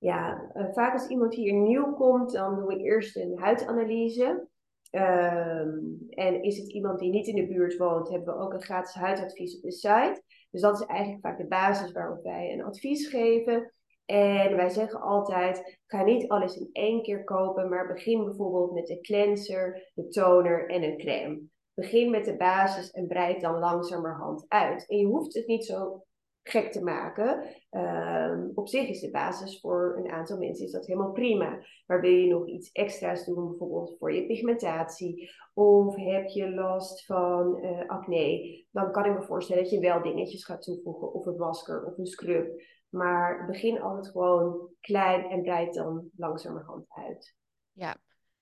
[0.00, 4.48] Ja, uh, vaak als iemand hier nieuw komt, dan doen we eerst een huidanalyse.
[4.90, 8.62] Um, en is het iemand die niet in de buurt woont, hebben we ook een
[8.62, 10.22] gratis huidadvies op de site.
[10.50, 13.72] Dus dat is eigenlijk vaak de basis waarop wij een advies geven.
[14.04, 18.86] En wij zeggen altijd, ga niet alles in één keer kopen, maar begin bijvoorbeeld met
[18.86, 21.40] de cleanser, de toner en een crème.
[21.74, 24.88] Begin met de basis en breid dan langzamerhand uit.
[24.88, 26.04] En je hoeft het niet zo
[26.50, 27.46] gek te maken.
[27.70, 31.58] Um, op zich is de basis voor een aantal mensen is dat helemaal prima.
[31.86, 37.04] Maar wil je nog iets extra's doen, bijvoorbeeld voor je pigmentatie, of heb je last
[37.04, 41.26] van uh, acne, dan kan ik me voorstellen dat je wel dingetjes gaat toevoegen, of
[41.26, 42.62] een masker of een scrub.
[42.88, 47.34] Maar begin altijd gewoon klein en breid dan langzamerhand uit.
[47.72, 47.96] Ja,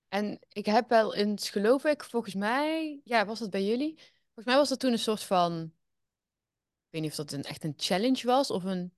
[0.07, 3.95] en ik heb wel eens, geloof ik, volgens mij, ja, was dat bij jullie?
[4.23, 5.71] Volgens mij was dat toen een soort van
[6.89, 8.93] weet niet of dat een, echt een challenge was of een.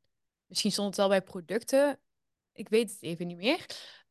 [0.46, 2.00] Misschien stond het wel bij producten.
[2.54, 3.66] Ik weet het even niet meer.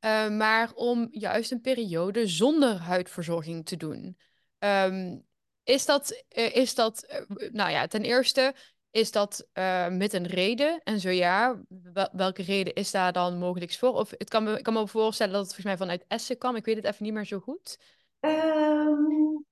[0.05, 4.19] Uh, maar om juist een periode zonder huidverzorging te doen.
[4.59, 5.27] Um,
[5.63, 8.55] is dat, uh, is dat uh, nou ja, ten eerste,
[8.91, 9.49] is dat
[9.91, 10.81] met een reden?
[10.85, 13.93] En zo ja, wel, welke reden is daar dan mogelijk voor?
[13.93, 16.57] Of het kan me, ik kan me voorstellen dat het volgens mij vanuit Essen kwam.
[16.57, 17.79] Ik weet het even niet meer zo goed.
[18.21, 19.47] Um,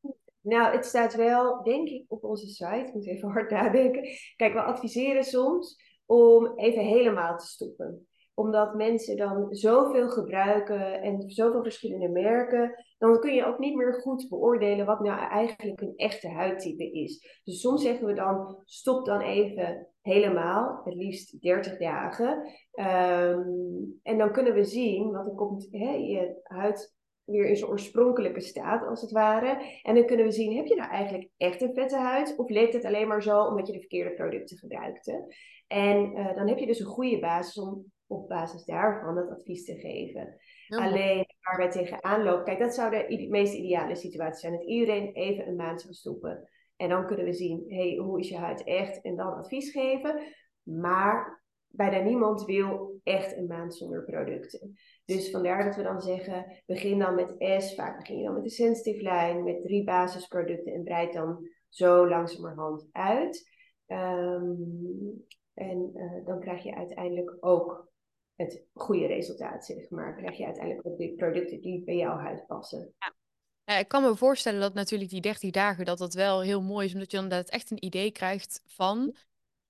[0.48, 2.84] nou, het staat wel, denk ik, op onze site.
[2.86, 4.02] Ik moet even hard nadenken.
[4.36, 8.08] Kijk, we adviseren soms om even helemaal te stoppen
[8.38, 13.94] omdat mensen dan zoveel gebruiken en zoveel verschillende merken, dan kun je ook niet meer
[13.94, 17.40] goed beoordelen wat nou eigenlijk een echte huidtype is.
[17.44, 22.28] Dus soms zeggen we dan, stop dan even helemaal, het liefst 30 dagen.
[22.74, 26.96] Um, en dan kunnen we zien, want dan komt je huid
[27.30, 29.80] weer in zijn oorspronkelijke staat, als het ware.
[29.82, 32.34] En dan kunnen we zien, heb je nou eigenlijk echt een vette huid?
[32.36, 35.34] Of leeft het alleen maar zo omdat je de verkeerde producten gebruikte?
[35.66, 39.64] En uh, dan heb je dus een goede basis om op basis daarvan het advies
[39.64, 40.36] te geven.
[40.68, 44.52] Alleen waar wij tegenaan lopen, kijk, dat zou de meest ideale situatie zijn.
[44.52, 46.48] Dat iedereen even een maand zou stoppen.
[46.76, 49.00] En dan kunnen we zien, hey, hoe is je huid echt?
[49.00, 50.22] En dan advies geven.
[50.62, 54.78] Maar bijna niemand wil echt een maand zonder producten.
[55.04, 58.42] Dus vandaar dat we dan zeggen, begin dan met S, vaak begin je dan met
[58.42, 63.50] de sensitive lijn, met drie basisproducten en breid dan zo langzamerhand uit.
[63.86, 67.88] Um, en uh, dan krijg je uiteindelijk ook
[68.34, 70.16] het goede resultaat, zeg maar.
[70.16, 72.94] Krijg je uiteindelijk ook de producten die bij jouw huid passen.
[73.64, 76.92] Ik kan me voorstellen dat natuurlijk die 30 dagen, dat dat wel heel mooi is,
[76.92, 79.16] omdat je dan echt een idee krijgt van.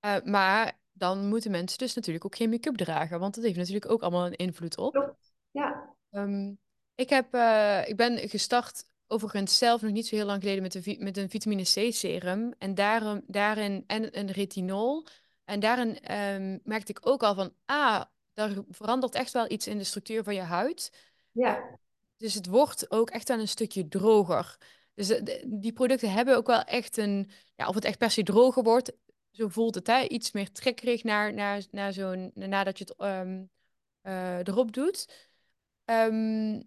[0.04, 3.90] Uh, maar dan moeten mensen dus natuurlijk ook geen make-up dragen, want dat heeft natuurlijk
[3.90, 5.16] ook allemaal een invloed op.
[5.50, 5.94] Ja.
[6.10, 6.58] Um,
[6.94, 10.74] Ik, heb, eh, ik ben gestart overigens zelf nog niet zo heel lang geleden met
[10.74, 12.54] een, met een vitamine C serum.
[12.58, 15.06] En daarom, daarin, en een retinol.
[15.44, 19.78] En daarin ehm, merkte ik ook al van, ah, daar verandert echt wel iets in
[19.78, 20.92] de structuur van je huid.
[21.32, 21.78] Ja.
[22.16, 24.56] dus het wordt ook echt wel een stukje droger.
[24.94, 28.22] Dus eh, die producten hebben ook wel echt een, ja, of het echt per se
[28.22, 28.92] droger wordt,
[29.38, 30.02] zo voelt het, hè?
[30.02, 33.44] iets meer trekkerig naar, naar, naar zo'n, nadat je het ehm,
[34.00, 35.28] eh, erop doet.
[35.84, 36.62] Um,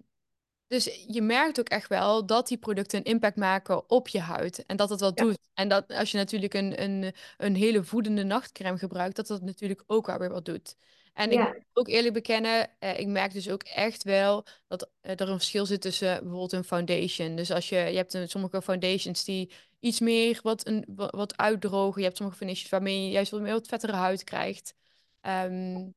[0.67, 4.65] dus je merkt ook echt wel dat die producten een impact maken op je huid.
[4.65, 5.37] En dat het wat doet.
[5.53, 9.83] En dat als je natuurlijk een, een, een hele voedende nachtcreme gebruikt, dat dat natuurlijk
[9.87, 10.75] ook alweer wat doet.
[11.13, 15.11] En ik moet ook eerlijk bekennen, eh, ik merk dus ook echt wel dat eh,
[15.11, 17.35] er een verschil zit tussen bijvoorbeeld een foundation.
[17.35, 21.99] Dus als je, je hebt een, sommige foundations die iets meer wat, een, wat uitdrogen.
[21.99, 24.73] Je hebt sommige foundations waarmee je juist wat meer wat vettere huid krijgt.
[25.21, 25.95] Um,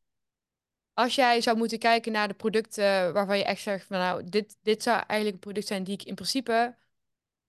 [0.94, 4.56] als jij zou moeten kijken naar de producten waarvan je echt zegt van nou, dit,
[4.62, 6.76] dit zou eigenlijk een product zijn die ik in principe,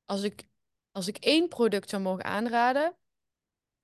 [0.05, 0.47] als ik,
[0.91, 2.95] als ik één product zou mogen aanraden,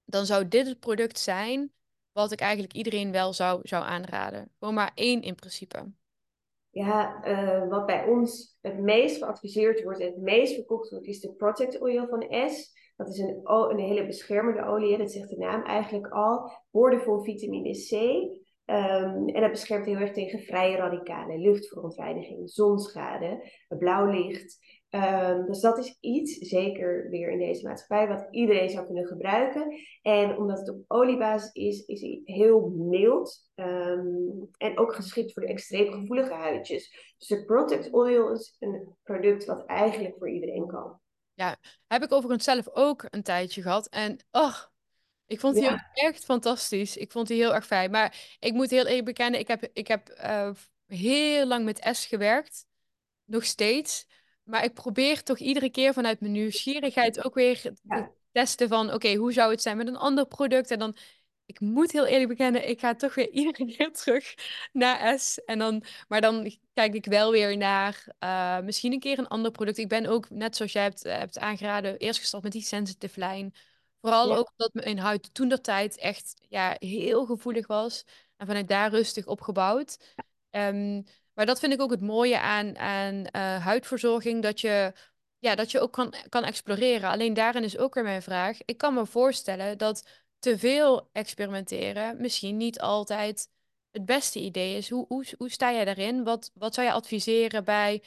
[0.06, 1.74] dan zou dit het product zijn
[2.12, 4.52] wat ik eigenlijk iedereen wel zou, zou aanraden.
[4.60, 5.92] Gewoon maar één in principe.
[6.72, 11.20] Ja, uh, wat bij ons het meest geadviseerd wordt en het meest verkocht wordt, is
[11.20, 12.80] de Protect Oil van S.
[12.96, 16.52] Dat is een, een hele beschermende olie, dat zegt de naam eigenlijk al.
[16.72, 17.92] Boordevol vitamine C.
[18.66, 24.81] Um, en dat beschermt heel erg tegen vrije radicalen, luchtverontreiniging, zonschade, blauw licht.
[24.96, 29.80] Um, dus dat is iets, zeker weer in deze maatschappij, wat iedereen zou kunnen gebruiken.
[30.02, 35.42] En omdat het op oliebasis is, is hij heel mild um, en ook geschikt voor
[35.42, 37.14] de extreem gevoelige huidjes.
[37.18, 41.00] Dus de Protect Oil is een product wat eigenlijk voor iedereen kan.
[41.34, 43.88] Ja, heb ik overigens zelf ook een tijdje gehad.
[43.88, 44.72] En ach,
[45.26, 46.98] ik vond die ook echt fantastisch.
[46.98, 47.92] Ik vond die heel erg fijn.
[47.92, 50.52] Maar ik moet heel eerlijk bekennen, ik heb, ik heb uh,
[50.88, 52.66] heel lang met S gewerkt.
[53.26, 54.10] Nog steeds.
[54.44, 57.74] Maar ik probeer toch iedere keer vanuit mijn nieuwsgierigheid ook weer te
[58.32, 58.94] testen van...
[58.94, 60.72] Oké, hoe zou het zijn met een ander product?
[60.72, 60.96] En dan
[61.52, 64.34] ik moet heel eerlijk bekennen, ik ga toch weer iedere keer terug
[64.72, 65.44] naar S.
[65.46, 69.52] En dan, maar dan kijk ik wel weer naar uh, misschien een keer een ander
[69.52, 69.78] product.
[69.78, 73.54] Ik ben ook, net zoals jij hebt, hebt aangeraden, eerst gestart met die sensitive lijn.
[74.02, 78.06] Vooral ook omdat mijn huid toen dat tijd echt ja, heel gevoelig was.
[78.38, 80.16] En vanuit daar rustig opgebouwd.
[80.52, 81.04] Um,
[81.42, 84.42] maar dat vind ik ook het mooie aan, aan uh, huidverzorging.
[84.42, 84.94] Dat je,
[85.40, 87.10] ja, dat je ook kan, kan exploreren.
[87.10, 88.58] Alleen daarin is ook weer mijn vraag.
[88.66, 90.08] Ik kan me voorstellen dat
[90.40, 93.50] te veel experimenteren misschien niet altijd
[93.92, 94.90] het beste idee is.
[94.90, 96.24] Hoe, hoe, hoe sta jij daarin?
[96.24, 98.04] Wat, wat zou je adviseren bij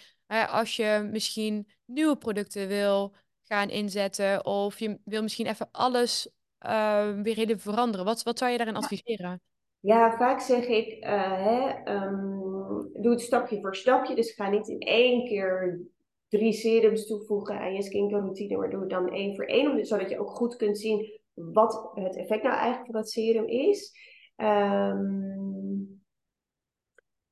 [0.48, 4.44] als je misschien nieuwe producten wil gaan inzetten?
[4.44, 6.28] Of je wil misschien even alles
[6.66, 8.06] uh, weer even veranderen.
[8.06, 9.42] Wat, wat zou je daarin adviseren?
[9.84, 14.14] Ja, vaak zeg ik, uh, hè, um, doe het stapje voor stapje.
[14.14, 15.80] Dus ga niet in één keer
[16.28, 20.10] drie serums toevoegen aan je skincare routine, maar doe het dan één voor één, zodat
[20.10, 23.92] je ook goed kunt zien wat het effect nou eigenlijk van dat serum is.
[24.36, 26.02] Um,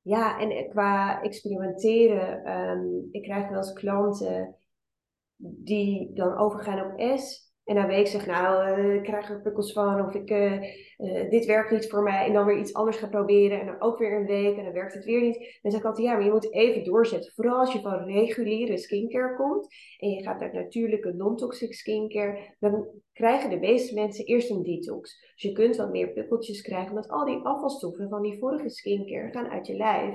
[0.01, 4.55] ja, en qua experimenteren, um, ik krijg wel eens klanten
[5.37, 7.42] die dan overgaan op S.
[7.65, 10.61] En na een week zeg nou, uh, ik krijg er pukkels van of ik, uh,
[10.97, 12.25] uh, dit werkt niet voor mij.
[12.25, 14.73] En dan weer iets anders gaan proberen en dan ook weer een week en dan
[14.73, 15.59] werkt het weer niet.
[15.61, 17.31] Dan zeg ik altijd, ja, maar je moet even doorzetten.
[17.35, 22.87] Vooral als je van reguliere skincare komt en je gaat naar natuurlijke non-toxic skincare, dan
[23.13, 25.31] krijgen de meeste mensen eerst een detox.
[25.33, 29.31] Dus je kunt wat meer pukkeltjes krijgen, omdat al die afvalstoffen van die vorige skincare
[29.31, 30.13] gaan uit je lijf.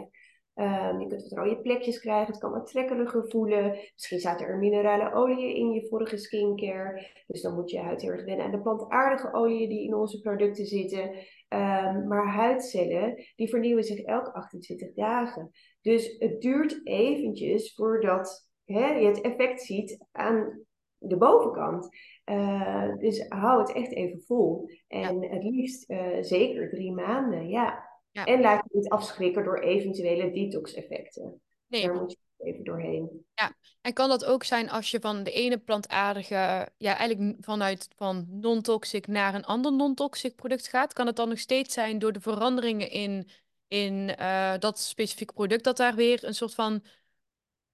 [0.60, 3.76] Um, je kunt wat rode plekjes krijgen, het kan wat trekkeriger voelen.
[3.92, 7.06] Misschien zaten er minerale oliën in je vorige skincare.
[7.26, 10.20] Dus dan moet je huid heel erg wennen aan de plantaardige oliën die in onze
[10.20, 11.02] producten zitten.
[11.48, 15.50] Um, maar huidcellen, die vernieuwen zich elke 28 dagen.
[15.80, 20.66] Dus het duurt eventjes voordat hè, je het effect ziet aan
[20.98, 21.88] de bovenkant.
[22.24, 24.70] Uh, dus hou het echt even vol.
[24.88, 27.87] En het liefst uh, zeker drie maanden, ja.
[28.24, 31.40] En laat je niet afschrikken door eventuele detox-effecten.
[31.66, 31.82] Nee.
[31.82, 33.26] Daar moet je even doorheen.
[33.34, 37.88] Ja, en kan dat ook zijn als je van de ene plantaardige, ja, eigenlijk vanuit
[37.96, 40.92] van non-toxic naar een ander non-toxic product gaat?
[40.92, 43.28] Kan het dan nog steeds zijn door de veranderingen in,
[43.68, 46.82] in uh, dat specifieke product dat daar weer een soort van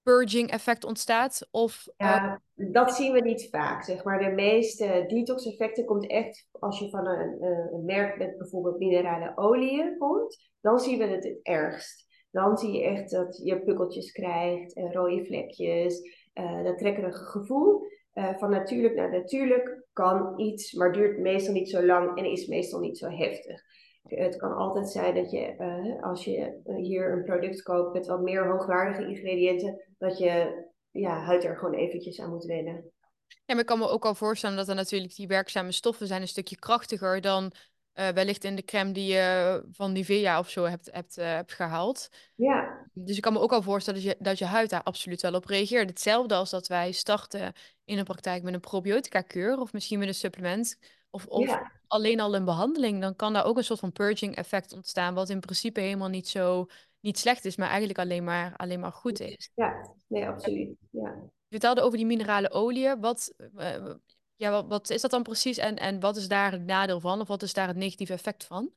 [0.05, 1.49] purging effect ontstaat?
[1.51, 2.73] Of, ja, uh...
[2.73, 3.85] dat zien we niet vaak.
[3.85, 4.19] Zeg maar.
[4.19, 7.43] De meeste detox effecten komt echt als je van een,
[7.73, 10.51] een merk met bijvoorbeeld minerale oliën komt.
[10.61, 12.07] Dan zien we het het ergst.
[12.31, 16.01] Dan zie je echt dat je pukkeltjes krijgt, en rode vlekjes,
[16.35, 17.83] uh, dat trekkerige gevoel.
[18.15, 22.47] Uh, van natuurlijk naar natuurlijk kan iets, maar duurt meestal niet zo lang en is
[22.47, 23.63] meestal niet zo heftig.
[24.09, 28.21] Het kan altijd zijn dat je, eh, als je hier een product koopt met wat
[28.21, 32.93] meer hoogwaardige ingrediënten, dat je ja, huid er gewoon eventjes aan moet wennen.
[33.27, 36.21] Ja, maar ik kan me ook al voorstellen dat er natuurlijk die werkzame stoffen zijn
[36.21, 37.53] een stukje krachtiger dan
[37.95, 41.53] uh, wellicht in de crème die je van Nivea of zo hebt, hebt, uh, hebt
[41.53, 42.09] gehaald.
[42.35, 42.89] Ja.
[42.93, 45.35] Dus ik kan me ook al voorstellen dat je, dat je huid daar absoluut wel
[45.35, 45.89] op reageert.
[45.89, 47.53] Hetzelfde als dat wij starten
[47.85, 50.79] in een praktijk met een probiotica-kuur of misschien met een supplement
[51.15, 53.01] of, of alleen al een behandeling.
[53.01, 56.29] Dan kan daar ook een soort van purging effect ontstaan, wat in principe helemaal niet
[56.29, 56.67] zo
[57.01, 59.51] niet slecht is, maar eigenlijk alleen maar, alleen maar goed is.
[59.55, 60.77] Ja, nee, absoluut.
[60.91, 61.15] Ja.
[61.49, 62.97] Je vertelde over die minerale olie.
[62.97, 63.95] Wat, uh,
[64.37, 67.21] ja, wat, wat, is dat dan precies en, en wat is daar het nadeel van
[67.21, 68.71] of wat is daar het negatieve effect van?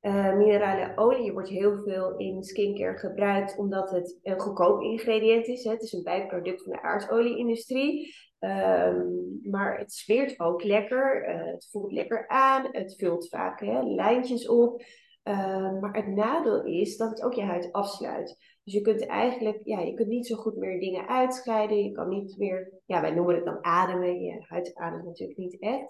[0.00, 5.64] Uh, minerale olie wordt heel veel in skincare gebruikt omdat het een goedkoop ingrediënt is.
[5.64, 5.70] Hè.
[5.70, 8.14] Het is een bijproduct van de aardolieindustrie.
[8.40, 11.28] Um, maar het smeert ook lekker.
[11.28, 12.68] Uh, het voelt lekker aan.
[12.72, 14.82] Het vult vaak hè, lijntjes op.
[15.24, 18.58] Uh, maar het nadeel is dat het ook je huid afsluit.
[18.64, 21.84] Dus je kunt eigenlijk, ja, je kunt niet zo goed meer dingen uitscheiden.
[21.84, 24.22] Je kan niet meer, ja, wij noemen het dan ademen.
[24.22, 25.88] Je huid ademt natuurlijk niet echt.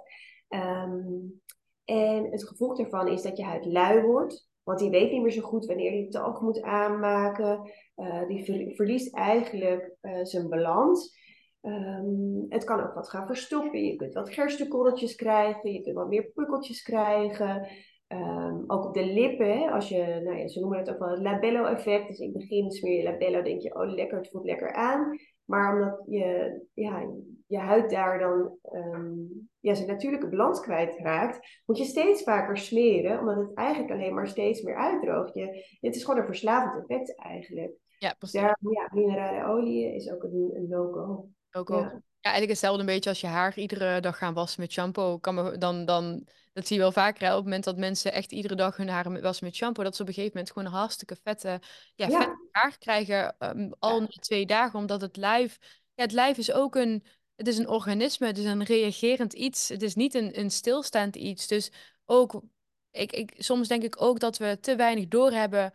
[0.49, 1.41] Um,
[1.85, 4.49] en het gevolg daarvan is dat je huid lui wordt.
[4.63, 7.71] Want die weet niet meer zo goed wanneer hij talk moet aanmaken.
[7.97, 11.19] Uh, die verliest eigenlijk uh, zijn balans.
[11.63, 13.85] Um, het kan ook wat gaan verstoppen.
[13.85, 15.73] Je kunt wat gerstekorreltjes krijgen.
[15.73, 17.69] Je kunt wat meer pukkeltjes krijgen.
[18.09, 21.09] Um, ook op de lippen, hè, als je, nou ja, ze noemen het ook wel
[21.09, 22.09] het labello-effect.
[22.09, 25.19] Dus in het begin smeer je labello, denk je, oh lekker, het voelt lekker aan.
[25.45, 27.09] Maar omdat je, ja,
[27.47, 33.19] je huid daar dan um, ja, zijn natuurlijke balans kwijtraakt, moet je steeds vaker smeren,
[33.19, 35.35] omdat het eigenlijk alleen maar steeds meer uitdroogt.
[35.35, 37.73] Je, het is gewoon een verslavend effect eigenlijk.
[37.99, 38.41] Ja, precies.
[38.41, 41.29] Daar, ja, minerale olie is ook een, een no-go.
[41.53, 41.69] Ook.
[41.69, 42.03] Ja.
[42.21, 45.19] Ja, eigenlijk hetzelfde een beetje als je haar iedere dag gaan wassen met shampoo.
[45.19, 47.23] Kan me, dan, dan, dat zie je wel vaker.
[47.23, 47.31] Hè?
[47.31, 50.03] Op het moment dat mensen echt iedere dag hun haar wassen met shampoo, dat ze
[50.03, 51.61] op een gegeven moment gewoon een hartstikke vette,
[51.95, 52.19] ja, ja.
[52.19, 53.37] vette haar krijgen.
[53.39, 54.07] Um, al ja.
[54.07, 55.59] twee dagen, omdat het lijf.
[55.95, 57.05] Ja, het lijf is ook een.
[57.37, 59.69] Het is een organisme, het is een reagerend iets.
[59.69, 61.47] Het is niet een, een stilstaand iets.
[61.47, 61.71] Dus
[62.05, 62.43] ook,
[62.91, 65.73] ik, ik, soms denk ik ook dat we te weinig doorhebben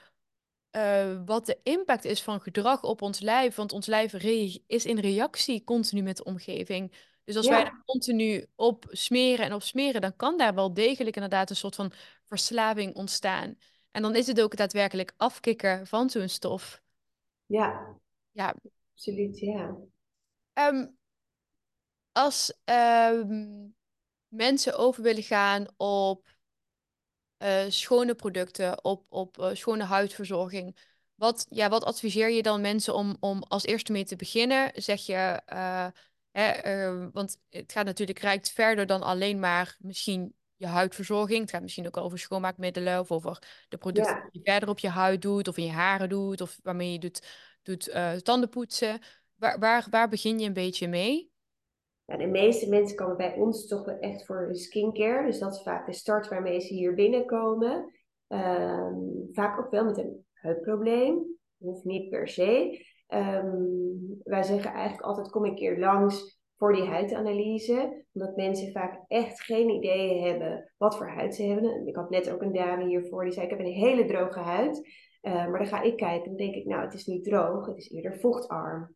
[0.76, 3.55] uh, wat de impact is van gedrag op ons lijf.
[3.55, 4.13] Want ons lijf
[4.67, 6.93] is in reactie continu met de omgeving.
[7.23, 7.51] Dus als ja.
[7.51, 11.55] wij er continu op smeren en op smeren, dan kan daar wel degelijk inderdaad een
[11.55, 11.91] soort van
[12.26, 13.57] verslaving ontstaan.
[13.91, 16.82] En dan is het ook daadwerkelijk afkicken van zo'n stof.
[17.45, 17.97] Ja,
[18.32, 18.55] ja.
[18.93, 19.76] absoluut, ja.
[20.53, 20.97] Um,
[22.11, 23.76] als um,
[24.28, 26.34] mensen over willen gaan op
[27.45, 30.77] uh, schone producten, op, op uh, schone huidverzorging.
[31.15, 34.71] Wat, ja, wat adviseer je dan mensen om, om als eerste mee te beginnen?
[34.75, 35.87] Zeg je, uh,
[36.31, 41.41] hè, want het gaat natuurlijk rijkt verder dan alleen maar misschien je huidverzorging.
[41.41, 44.21] Het gaat misschien ook over schoonmaakmiddelen of over de producten ja.
[44.21, 46.99] die je verder op je huid doet of in je haren doet of waarmee je
[46.99, 47.27] doet,
[47.63, 48.99] doet tandenpoetsen.
[49.35, 51.33] Waar, waar, waar begin je een beetje mee?
[52.06, 55.26] Ja, de meeste mensen komen bij ons toch wel echt voor skincare.
[55.26, 57.93] Dus dat is vaak de start waarmee ze hier binnenkomen.
[58.28, 61.38] Um, vaak ook wel met een huidprobleem.
[61.58, 62.84] Hoeft niet per se.
[63.08, 68.06] Um, wij zeggen eigenlijk altijd kom een keer langs voor die huidanalyse.
[68.14, 71.88] Omdat mensen vaak echt geen idee hebben wat voor huid ze hebben.
[71.88, 74.89] Ik had net ook een dame hiervoor die zei ik heb een hele droge huid.
[75.22, 77.78] Uh, maar dan ga ik kijken en denk ik nou het is niet droog, het
[77.78, 78.95] is eerder vochtarm.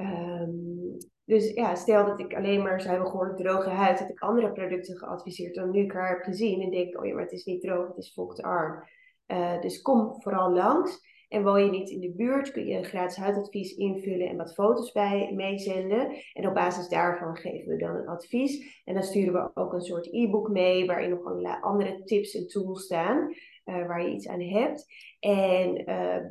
[0.00, 4.20] Um, dus ja, stel dat ik alleen maar zou hebben gehoord droge huid, dat ik
[4.20, 7.32] andere producten geadviseerd dan nu ik haar heb gezien en denk, oh ja, maar het
[7.32, 8.84] is niet droog, het is vochtarm.
[9.26, 11.14] Uh, dus kom vooral langs.
[11.28, 14.54] En woon je niet in de buurt, kun je een gratis huidadvies invullen en wat
[14.54, 16.10] foto's bij meezenden.
[16.32, 18.82] En op basis daarvan geven we dan een advies.
[18.84, 22.46] En dan sturen we ook een soort e-book mee, waarin nog allerlei andere tips en
[22.46, 23.28] tools staan,
[23.64, 24.86] uh, waar je iets aan hebt.
[25.20, 26.24] En uh,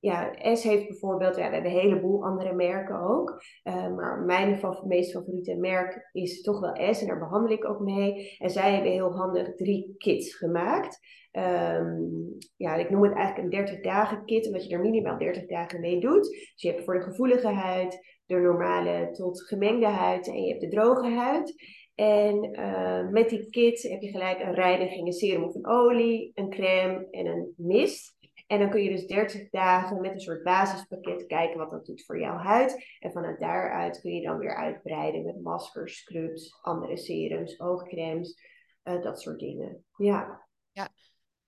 [0.00, 3.42] ja, S heeft bijvoorbeeld, ja, we hebben een heleboel andere merken ook.
[3.64, 7.80] Uh, maar mijn meest favoriete merk is toch wel S en daar behandel ik ook
[7.80, 8.36] mee.
[8.38, 10.98] En zij hebben heel handig drie kits gemaakt.
[11.32, 15.46] Um, ja, ik noem het eigenlijk een 30 dagen kit, omdat je er minimaal 30
[15.46, 16.28] dagen mee doet.
[16.28, 20.60] Dus je hebt voor de gevoelige huid, de normale tot gemengde huid en je hebt
[20.60, 21.54] de droge huid.
[21.94, 26.30] En uh, met die kit heb je gelijk een reiniging, een serum of een olie,
[26.34, 28.18] een crème en een mist.
[28.50, 32.04] En dan kun je dus 30 dagen met een soort basispakket kijken wat dat doet
[32.04, 32.96] voor jouw huid.
[32.98, 38.42] En vanuit daaruit kun je dan weer uitbreiden met maskers, scrubs, andere serums, oogcremes,
[38.84, 39.84] uh, dat soort dingen.
[39.96, 40.46] Ja.
[40.72, 40.88] Ja,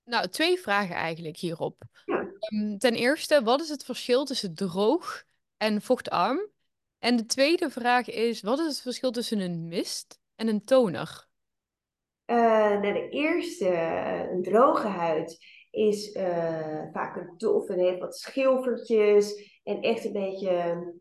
[0.05, 1.83] nou twee vragen eigenlijk hierop.
[2.05, 2.31] Ja.
[2.53, 5.25] Um, ten eerste, wat is het verschil tussen droog
[5.57, 6.51] en vochtarm?
[6.99, 11.31] En de tweede vraag is, wat is het verschil tussen een mist en een toner?
[12.27, 13.69] nou, de eerste,
[14.31, 15.39] een droge huid,
[15.73, 16.13] is
[16.93, 20.95] vaak een dof en heeft wat schilfertjes en echt een beetje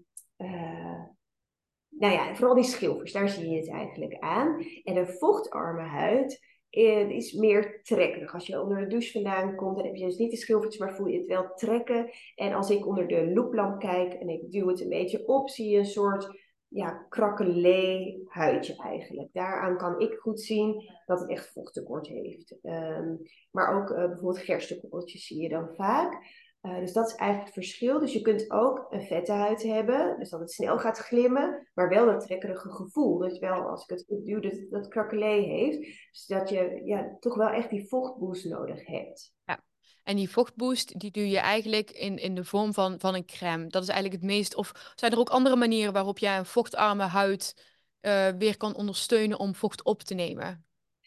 [2.01, 4.65] nou ja, vooral die schilfers, daar zie je het eigenlijk aan.
[4.83, 8.33] En een vochtarme huid eh, is meer trekkerig.
[8.33, 10.95] Als je onder de douche vandaan komt, dan heb je dus niet de schilfertjes, maar
[10.95, 12.09] voel je het wel trekken.
[12.35, 15.69] En als ik onder de looplamp kijk en ik duw het een beetje op, zie
[15.69, 16.40] je een soort
[16.73, 19.29] ja, krakkelee huidje eigenlijk.
[19.33, 22.55] Daaraan kan ik goed zien dat het echt vochttekort heeft.
[22.63, 26.39] Um, maar ook uh, bijvoorbeeld gerstekorreltjes zie je dan vaak.
[26.61, 27.99] Uh, dus dat is eigenlijk het verschil.
[27.99, 31.89] Dus je kunt ook een vette huid hebben, dus dat het snel gaat glimmen, maar
[31.89, 33.17] wel dat trekkerige gevoel.
[33.17, 35.79] Dat je wel, als ik het duw, dat, dat krakkelee heeft.
[36.11, 39.33] Dus dat je ja, toch wel echt die vochtboost nodig hebt.
[39.45, 39.63] Ja.
[40.03, 43.67] En die vochtboost, die doe je eigenlijk in, in de vorm van, van een crème.
[43.67, 44.55] Dat is eigenlijk het meest.
[44.55, 47.69] Of zijn er ook andere manieren waarop jij een vochtarme huid
[48.01, 50.65] uh, weer kan ondersteunen om vocht op te nemen?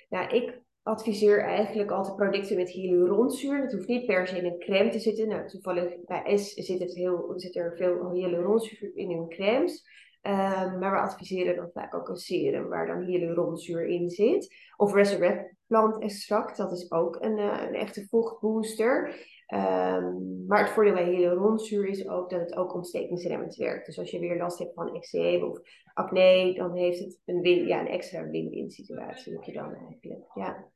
[0.08, 3.62] Nou, ik adviseer eigenlijk altijd producten met hyaluronzuur.
[3.62, 5.28] Het hoeft niet per se in een crème te zitten.
[5.28, 9.92] Nou, toevallig bij S zit, het heel, zit er veel hyaluronzuur in hun crèmes.
[10.26, 14.54] Um, maar we adviseren dan vaak ook een serum waar dan hyaluronzuur in zit.
[14.76, 19.06] Of Resurrect plant extract, dat is ook een, uh, een echte vochtbooster.
[19.54, 23.86] Um, maar het voordeel bij hyaluronzuur is ook dat het ook ontstekingsremmend werkt.
[23.86, 25.60] Dus als je weer last hebt van eczeem of
[25.94, 30.24] acne, dan heeft het een, win, ja, een extra win-win situatie heb je dan eigenlijk.
[30.34, 30.70] Ja.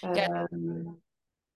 [0.00, 0.48] Ja.
[0.48, 0.86] Ehm,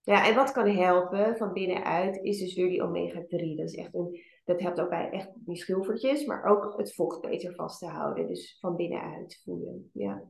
[0.01, 3.55] ja, en wat kan helpen van binnenuit is dus weer die omega-3.
[3.55, 7.21] Dat is echt een, dat helpt ook bij echt die schilfertjes, maar ook het vocht
[7.21, 8.27] beter vast te houden.
[8.27, 9.89] Dus van binnenuit voelen.
[9.93, 10.23] Ja.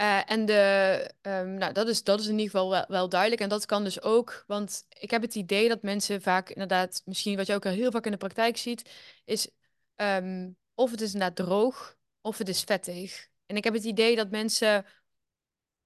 [0.00, 3.40] Uh, en de, um, nou, dat, is, dat is in ieder geval wel, duidelijk.
[3.40, 7.36] En dat kan dus ook, want ik heb het idee dat mensen vaak inderdaad, misschien
[7.36, 8.90] wat je ook al heel vaak in de praktijk ziet,
[9.24, 9.50] is
[9.96, 13.28] um, of het is inderdaad droog of het is vettig.
[13.46, 14.86] En ik heb het idee dat mensen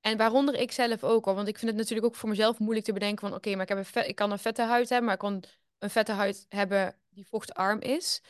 [0.00, 1.34] en waaronder ik zelf ook al.
[1.34, 3.36] Want ik vind het natuurlijk ook voor mezelf moeilijk te bedenken van...
[3.36, 5.04] oké, maar ik, heb een vet, ik kan een vette huid hebben...
[5.04, 5.42] maar ik kan
[5.78, 8.22] een vette huid hebben die vochtarm is.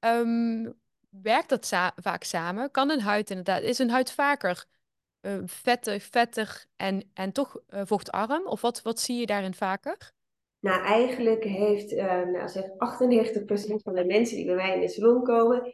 [0.00, 0.74] Um,
[1.08, 2.70] werkt dat vaak samen?
[2.70, 3.62] Kan een huid inderdaad...
[3.62, 4.64] Is een huid vaker
[5.22, 8.46] uh, vettig, vettig en, en toch uh, vochtarm?
[8.46, 10.12] Of wat, wat zie je daarin vaker?
[10.58, 12.68] Nou, eigenlijk heeft uh, nou, zeg 98%
[13.82, 15.72] van de mensen die bij mij in de salon komen...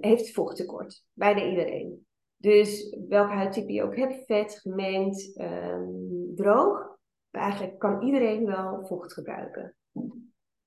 [0.00, 1.04] heeft vochttekort.
[1.12, 2.06] Bijna iedereen.
[2.36, 6.98] Dus welke huidtype je ook hebt, vet, gemengd, um, droog,
[7.30, 9.76] eigenlijk kan iedereen wel vocht gebruiken.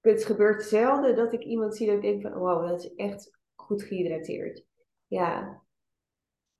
[0.01, 3.39] Het gebeurt zelden dat ik iemand zie dat ik denk van, wow, dat is echt
[3.55, 4.65] goed gehydrateerd.
[5.07, 5.63] Ja.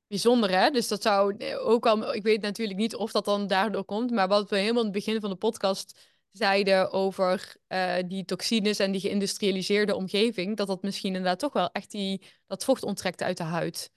[0.08, 0.70] Bijzonder hè?
[0.70, 4.28] Dus dat zou ook al, ik weet natuurlijk niet of dat dan daardoor komt, maar
[4.28, 8.92] wat we helemaal in het begin van de podcast zeiden over uh, die toxines en
[8.92, 13.38] die geïndustrialiseerde omgeving, dat dat misschien inderdaad toch wel echt die, dat vocht onttrekt uit
[13.38, 13.92] de huid.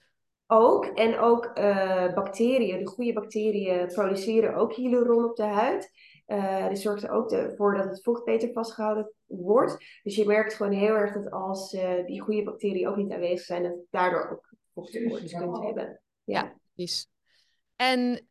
[0.47, 0.85] Ook.
[0.85, 5.91] En ook uh, bacteriën, de goede bacteriën produceren ook hyaluron op de huid.
[6.27, 9.77] Uh, die zorgt er ook voor dat het vocht beter vastgehouden wordt.
[10.03, 11.71] Dus je merkt gewoon heel erg dat als
[12.05, 14.48] die goede bacteriën ook niet aanwezig zijn, dat daardoor ook
[14.81, 16.01] kunt hebben.
[16.23, 17.07] Ja, ja precies.
[17.75, 18.27] En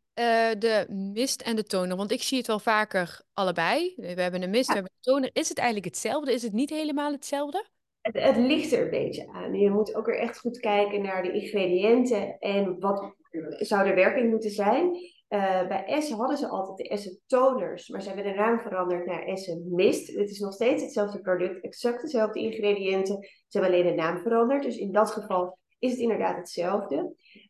[0.58, 3.94] de mist en de toner, want ik zie het wel vaker allebei.
[3.96, 5.30] We hebben een mist, we hebben een toner.
[5.32, 6.32] Is het eigenlijk hetzelfde?
[6.32, 7.66] Is het niet helemaal hetzelfde?
[8.00, 9.54] Het, het, ligt er een beetje aan.
[9.54, 13.14] Je moet ook weer echt goed kijken naar de ingrediënten en wat
[13.58, 14.84] zou de werking moeten zijn.
[15.28, 19.06] Uh, bij Essen hadden ze altijd de Essen toners, maar ze hebben de naam veranderd
[19.06, 20.16] naar Essen Mist.
[20.16, 23.16] Het is nog steeds hetzelfde product, exact dezelfde ingrediënten.
[23.22, 24.62] Ze hebben alleen de naam veranderd.
[24.62, 26.96] Dus in dat geval is het inderdaad hetzelfde.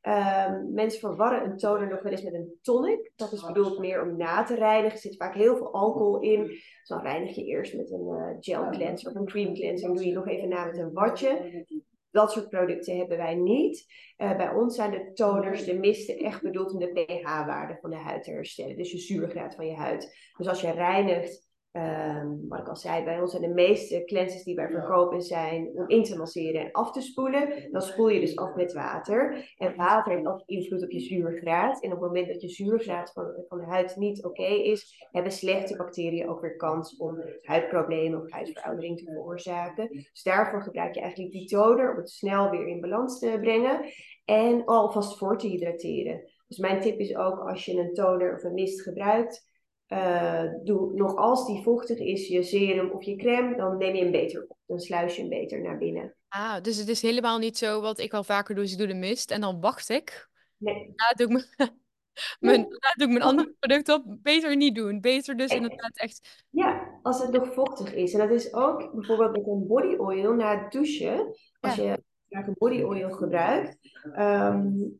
[0.02, 3.12] Um, mensen verwarren een toner nog wel eens met een tonic.
[3.16, 4.96] Dat is bedoeld meer om na te reinigen.
[4.96, 6.46] Er zit vaak heel veel alcohol in.
[6.46, 9.88] Dus dan reinig je eerst met een uh, gel cleanser of een cream cleanser.
[9.88, 11.64] En doe je nog even na met een watje.
[12.10, 13.86] Dat soort producten hebben wij niet.
[14.18, 17.96] Uh, bij ons zijn de toners, de misten, echt bedoeld om de pH-waarde van de
[17.96, 18.76] huid te herstellen.
[18.76, 20.16] Dus je zuurgraad van je huid.
[20.36, 24.42] Dus als je reinigt, Um, wat ik al zei, bij ons zijn de meeste cleansers
[24.42, 27.68] die wij verkopen zijn om in te masseren en af te spoelen.
[27.72, 29.52] Dan spoel je dus af met water.
[29.58, 31.82] En water heeft ook invloed op je zuurgraad.
[31.82, 35.32] En op het moment dat je zuurgraad van, van de huid niet oké is, hebben
[35.32, 39.88] slechte bacteriën ook weer kans om huidproblemen of huidveroudering te veroorzaken.
[39.88, 43.80] Dus daarvoor gebruik je eigenlijk die toner om het snel weer in balans te brengen.
[44.24, 46.22] En alvast voor te hydrateren.
[46.46, 49.47] Dus mijn tip is ook als je een toner of een mist gebruikt,
[49.88, 54.02] uh, doe, nog als die vochtig is, je serum of je crème, dan neem je
[54.02, 54.56] hem beter op.
[54.66, 56.14] Dan sluis je hem beter naar binnen.
[56.28, 58.86] Ah, dus het is helemaal niet zo wat ik al vaker doe, is ik doe
[58.86, 60.28] de mist en dan wacht ik.
[60.56, 60.74] Nee.
[60.74, 61.70] Daarna doe ik mijn,
[62.40, 64.02] mijn, doe ik mijn andere product op.
[64.06, 65.00] Beter niet doen.
[65.00, 66.46] Beter dus inderdaad echt...
[66.50, 68.12] Ja, als het nog vochtig is.
[68.12, 71.36] En dat is ook bijvoorbeeld met een body oil na het douchen.
[71.60, 73.78] Als je graag een body oil gebruikt,
[74.18, 74.96] um,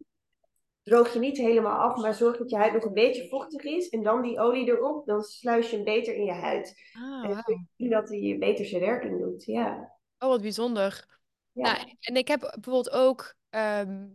[0.88, 3.88] droog je niet helemaal af, maar zorg dat je huid nog een beetje vochtig is.
[3.88, 6.74] En dan die olie erop, dan sluis je hem beter in je huid.
[6.92, 9.44] Ah, En je zien dat hij beter zijn werking doet.
[9.44, 9.96] Ja.
[10.18, 11.06] Oh, wat bijzonder.
[11.52, 11.62] Ja.
[11.62, 14.06] Nou, en ik heb bijvoorbeeld ook, ehm,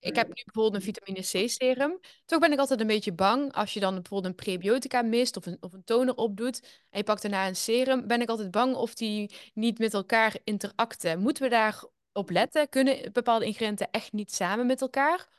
[0.00, 1.98] ik heb nu bijvoorbeeld een vitamine C serum.
[2.26, 5.46] Toch ben ik altijd een beetje bang als je dan bijvoorbeeld een prebiotica mist of
[5.46, 8.74] een, of een toner opdoet en je pakt daarna een serum, ben ik altijd bang
[8.74, 11.20] of die niet met elkaar interacten.
[11.20, 12.68] Moeten we daar op letten?
[12.68, 15.37] Kunnen bepaalde ingrediënten echt niet samen met elkaar?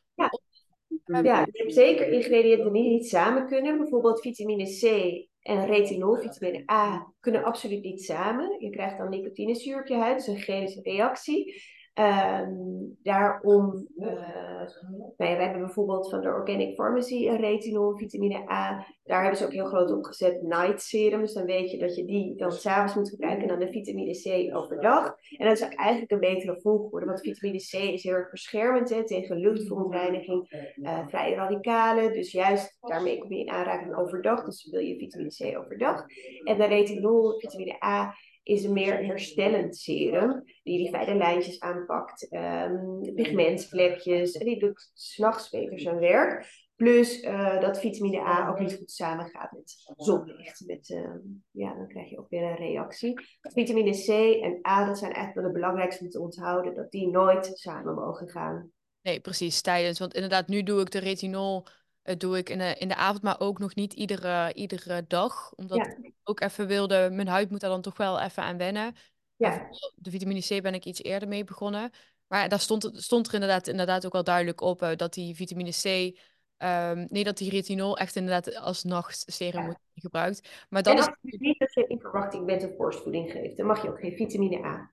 [1.09, 1.47] Ja.
[1.51, 3.77] Je hebt zeker ingrediënten die niet samen kunnen.
[3.77, 4.83] Bijvoorbeeld vitamine C
[5.41, 8.55] en retinol, vitamine A, kunnen absoluut niet samen.
[8.59, 11.63] Je krijgt dan nicotinezuur op je huid, dus een chemische reactie.
[11.99, 12.53] Ehm,
[13.03, 14.67] daarom, ja,
[15.17, 18.85] we hebben bijvoorbeeld van de Organic Pharmacy een retinol, vitamine A.
[19.03, 21.21] Daar hebben ze ook heel groot op gezet night serum.
[21.21, 24.11] Dus dan weet je dat je die dan s'avonds moet gebruiken en dan de vitamine
[24.11, 25.15] C overdag.
[25.37, 29.37] En dat is eigenlijk een betere volgorde, want vitamine C is heel erg beschermend tegen
[29.37, 30.49] luchtverontreiniging,
[30.81, 32.13] eh, vrije radicalen.
[32.13, 34.45] Dus juist daarmee kom je in aanraking overdag.
[34.45, 36.05] Dus wil je vitamine C overdag.
[36.43, 38.13] En de retinol, vitamine A,
[38.49, 40.43] is een meer herstellend serum.
[40.63, 44.37] Die die fijne lijntjes aanpakt, ehm, pigmentvlekjes.
[44.37, 46.67] En die doet s'nachts beter zijn werk.
[46.75, 50.63] Plus eh, dat vitamine A ook niet goed samengaat met zonlicht.
[50.65, 51.17] Met, ehm,
[51.51, 53.21] ja, dan krijg je ook weer een reactie.
[53.41, 54.07] Vitamine C
[54.43, 56.75] en A, dat zijn eigenlijk wel de belangrijkste om te onthouden.
[56.75, 58.71] Dat die nooit samen mogen gaan.
[59.01, 59.99] nee, precies, tijdens.
[59.99, 61.65] Want inderdaad, nu doe ik de retinol,
[62.01, 65.53] eh, doe ik in de, in de avond, maar ook nog niet iedere, iedere dag.
[65.55, 65.97] Omdat Ja.
[66.01, 68.83] ik ook even wilde, mijn huid moet daar dan toch wel even aan wennen.
[68.85, 68.95] En
[69.35, 71.91] Ja, de vitamine C ben ik iets eerder mee begonnen.
[72.27, 75.71] Maar daar stond, stond er inderdaad, inderdaad ook wel duidelijk op eh, dat die vitamine
[75.71, 76.17] C,
[76.57, 79.65] ehm, nee, dat die retinol echt inderdaad als nachtserum Ja.
[79.65, 80.49] moet worden gebruikt.
[80.69, 83.57] Maar dat en is, niet dat je in verwachting bent of borstvoeding geeft.
[83.57, 84.91] Dan mag je ook geen vitamine A.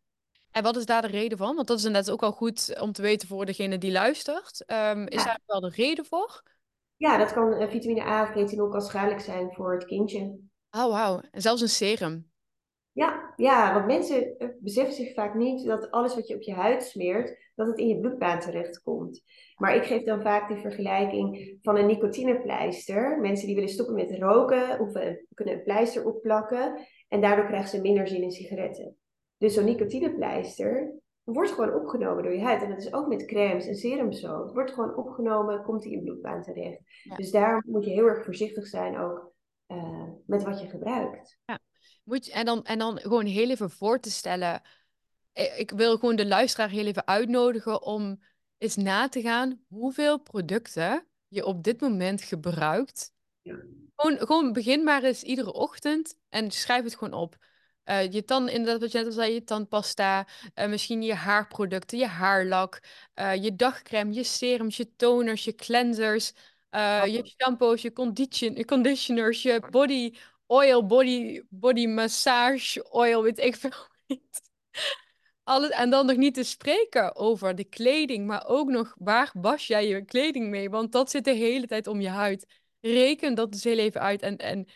[0.51, 1.55] en wat is daar de reden van?
[1.55, 4.65] Want dat is inderdaad ook al goed om te weten voor degene die luistert.
[4.65, 5.25] Ehm, is Ja.
[5.25, 6.43] daar wel de reden voor?
[6.97, 10.39] Ja, dat kan eh, vitamine A of retinol kan schadelijk zijn voor het kindje.
[10.71, 11.21] Oh, wauw.
[11.31, 12.31] En zelfs een serum.
[12.93, 16.55] Ja, ja, want mensen eh, beseffen zich vaak niet dat alles wat je op je
[16.55, 19.23] huid smeert, dat het in je bloedbaan terechtkomt.
[19.57, 23.21] Maar ik geef dan vaak de vergelijking van een nicotinepleister.
[23.21, 27.81] Mensen die willen stoppen met roken, hoeven, kunnen een pleister opplakken en daardoor krijgen ze
[27.81, 28.97] minder zin in sigaretten.
[29.39, 30.95] Dus zo'n nicotinepleister
[31.35, 32.63] wordt gewoon opgenomen door je huid.
[32.63, 34.43] En dat is ook met crèmes en serums zo.
[34.43, 36.81] Het wordt gewoon opgenomen, komt in je bloedbaan terecht.
[37.03, 37.17] Ja.
[37.17, 39.33] Dus daar moet je heel erg voorzichtig zijn ook
[39.67, 41.39] eh, met wat je gebruikt.
[42.05, 44.63] Moet je, en, dan, en dan gewoon heel even voor te stellen.
[45.33, 48.23] Ik wil gewoon de luisteraar heel even uitnodigen om
[48.59, 53.13] eens na te gaan hoeveel producten je op dit moment gebruikt.
[53.43, 53.57] Ja.
[53.97, 57.37] Gewoon, gewoon begin maar eens iedere ochtend en schrijf het gewoon op.
[57.87, 61.99] Eh, je tand, inderdaad, wat je net al zei, je tandpasta, eh, misschien je haarproducten,
[61.99, 62.81] je haarlak,
[63.15, 66.33] eh, je dagcrème, je serums, je toners, je cleansers,
[67.07, 70.15] je shampoos, je condition, conditioners, je body
[70.47, 73.71] oil, body, body massage oil, weet ik veel
[74.07, 74.43] niet.
[75.45, 79.67] Alles, en dan nog niet te spreken over de kleding, maar ook nog waar was
[79.67, 80.71] jij je kleding mee?
[80.71, 82.47] Want dat zit de hele tijd om je huid.
[82.81, 84.67] Reken dat dus heel even uit en, en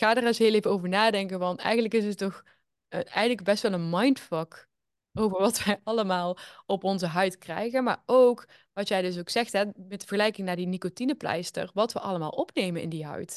[0.00, 2.44] ga er eens heel even over nadenken, want eigenlijk is het toch
[2.88, 4.68] eh, eigenlijk best wel een mindfuck
[5.12, 6.36] over wat wij allemaal
[6.66, 10.46] op onze huid krijgen, maar ook wat jij dus ook zegt, hè, met de vergelijking
[10.46, 13.30] naar die nicotinepleister, wat we allemaal opnemen in die huid.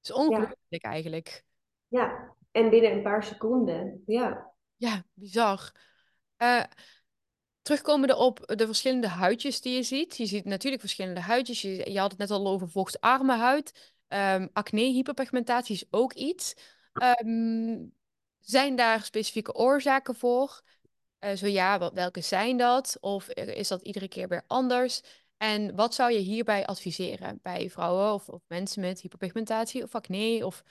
[0.00, 1.44] Het is ongelooflijk eigenlijk.
[1.88, 4.02] Ja, en binnen een paar seconden.
[4.06, 5.72] Ja, Ja, bizar.
[6.36, 6.62] Eh
[7.62, 10.16] terugkomende op de verschillende huidjes die je ziet.
[10.16, 11.62] Je ziet natuurlijk verschillende huidjes.
[11.62, 13.94] Je, je had het net al over vochtarme huid.
[14.10, 16.54] Ehm, acne, hyperpigmentatie is ook iets.
[16.92, 17.86] Ehm,
[18.38, 20.62] zijn daar specifieke oorzaken voor?
[21.18, 22.96] Eh, zo ja, welke zijn dat?
[23.00, 25.02] Of is dat iedere keer weer anders?
[25.36, 30.46] En wat zou je hierbij adviseren bij vrouwen of, mensen met hyperpigmentatie of acne?
[30.46, 30.62] Of...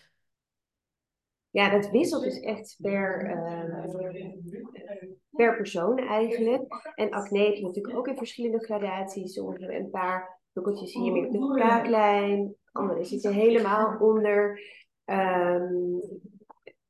[1.49, 4.23] ja dat wisselt dus echt per, eh,
[5.29, 6.93] per persoon eigenlijk.
[6.95, 9.33] En acne heb je natuurlijk ook in verschillende gradaties.
[9.33, 12.57] Sommige een paar pukkeltjes hier op de kaaklijn.
[12.71, 14.61] Andere zitten helemaal onder.
[15.05, 15.99] Ehm,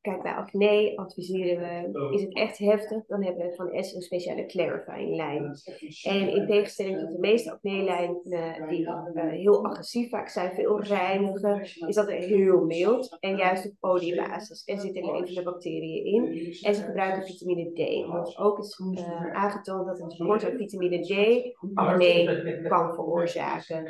[0.02, 4.02] kijk, bij acne adviseren we, is het echt heftig, dan hebben we van S een
[4.02, 5.56] speciale clarifying lijn.
[6.04, 11.62] En in tegenstelling tot de meeste acne-lijnen die eh, heel agressief vaak zijn, veel reinigen,
[11.62, 14.64] is dat heel mild en juist op oliebasis.
[14.66, 18.08] Er zitten levende bacteriën in en ze gebruiken vitamine D.
[18.08, 23.86] Want ook is eh, aangetoond dat een tekort aan vitamine D acne kan veroorzaken.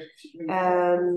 [0.46, 1.14] Ehm,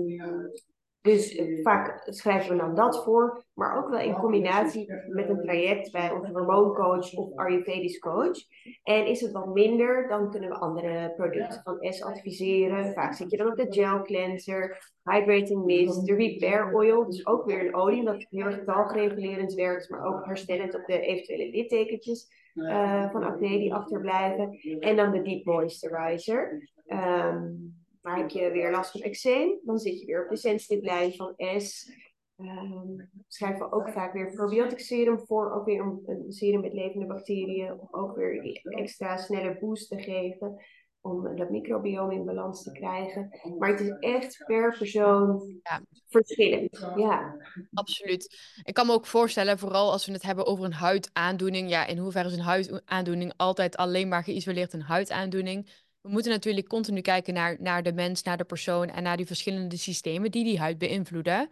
[1.03, 5.41] Dus eh, vaak schrijven we dan dat voor, maar ook wel in combinatie met een
[5.41, 8.37] traject bij onze hormooncoach of Ayurvedisch coach.
[8.83, 12.93] En is het wat minder, dan kunnen we andere producten van S adviseren.
[12.93, 17.45] Vaak zit je dan op de gel cleanser, hydrating mist, de repair oil, dus ook
[17.45, 22.27] weer een olie dat heel erg talgeregulerend werkt, maar ook herstellend op de eventuele littekentjes
[22.53, 24.59] uh, van acne die achterblijven.
[24.79, 26.69] En dan de deep moisturizer.
[26.87, 30.85] Um, maar heb je weer last van eczeem, dan zit je weer op de sensitive
[30.85, 31.91] lijn van S.
[32.37, 36.73] Um, schrijven we ook vaak weer probiotic serum voor, ook weer een, een serum met
[36.73, 40.61] levende bacteriën, om ook weer die extra snelle boost te geven,
[41.01, 43.39] om dat microbiome in balans te krijgen.
[43.59, 45.81] Maar het is echt per persoon ja.
[46.07, 46.91] verschillend.
[46.95, 47.37] Ja.
[47.73, 48.37] Absoluut.
[48.63, 51.97] Ik kan me ook voorstellen, vooral als we het hebben over een huidaandoening, ja, in
[51.97, 55.69] hoeverre is een huidaandoening altijd alleen maar geïsoleerd een huidaandoening?
[56.03, 59.25] We moeten natuurlijk continu kijken naar, naar de mens, naar de persoon en naar die
[59.25, 61.49] verschillende systemen die die huid beïnvloeden.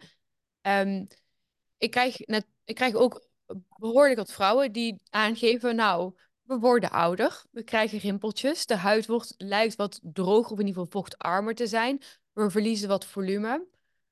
[0.62, 1.06] Um,
[1.78, 2.20] ik, krijg
[2.64, 3.28] ik krijg ook
[3.78, 9.34] behoorlijk wat vrouwen die aangeven, nou, we worden ouder, we krijgen rimpeltjes, de huid wordt,
[9.38, 13.66] lijkt wat droger of in ieder geval vochtarmer te zijn, we verliezen wat volume.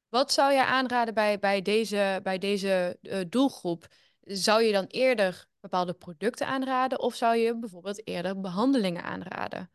[0.09, 3.87] Wat zou je aanraden bij, bij deze, bij deze uh, doelgroep?
[4.21, 9.71] Zou je dan eerder bepaalde producten aanraden of zou je bijvoorbeeld eerder behandelingen aanraden?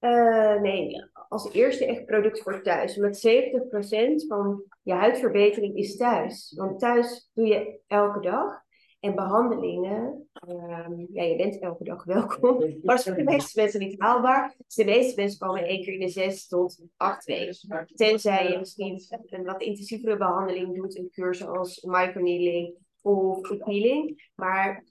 [0.00, 2.96] Uh, nee, als eerste echt product voor thuis.
[2.96, 6.54] Omdat 70% van je huidverbetering is thuis.
[6.56, 8.68] Want thuis doe je elke dag.
[9.00, 12.58] En behandelingen, um, ja, je bent elke dag welkom.
[12.82, 14.54] Maar dat is voor de meeste mensen niet haalbaar.
[14.66, 17.86] Dus de meeste mensen komen één keer in de zes tot acht weken.
[17.94, 20.98] Tenzij je misschien een wat intensievere behandeling doet.
[20.98, 24.30] Een kuur zoals microneedling of peeling.
[24.34, 24.84] Maar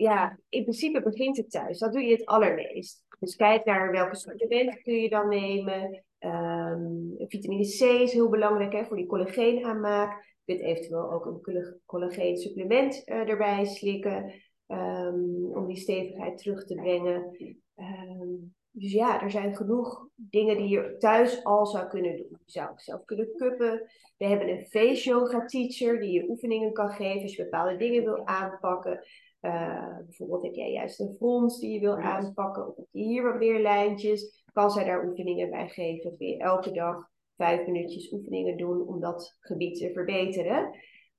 [0.00, 1.78] ja, in principe begint het thuis.
[1.78, 3.04] Dat doe je het allermeest.
[3.18, 6.04] Dus kijk naar welke supplementen kun je dan nemen.
[6.18, 10.38] Um, vitamine C is heel belangrijk hè, voor die collageenaanmaak.
[10.44, 14.32] Je kunt eventueel ook een collageen supplement uh, erbij slikken.
[14.66, 17.36] Um, om die stevigheid terug te brengen.
[17.76, 22.38] Um, dus ja, er zijn genoeg dingen die je thuis al zou kunnen doen.
[22.44, 23.90] Je zou zelf kunnen kuppen.
[24.16, 28.04] We hebben een face yoga teacher die je oefeningen kan geven als je bepaalde dingen
[28.04, 29.04] wil aanpakken.
[29.40, 33.22] Uh, bijvoorbeeld heb jij juist een frons die je wil aanpakken, of heb je hier
[33.22, 36.16] wat meer lijntjes, kan zij daar oefeningen bij geven.
[36.16, 40.64] Kun je elke dag vijf minuutjes oefeningen doen om dat gebied te verbeteren.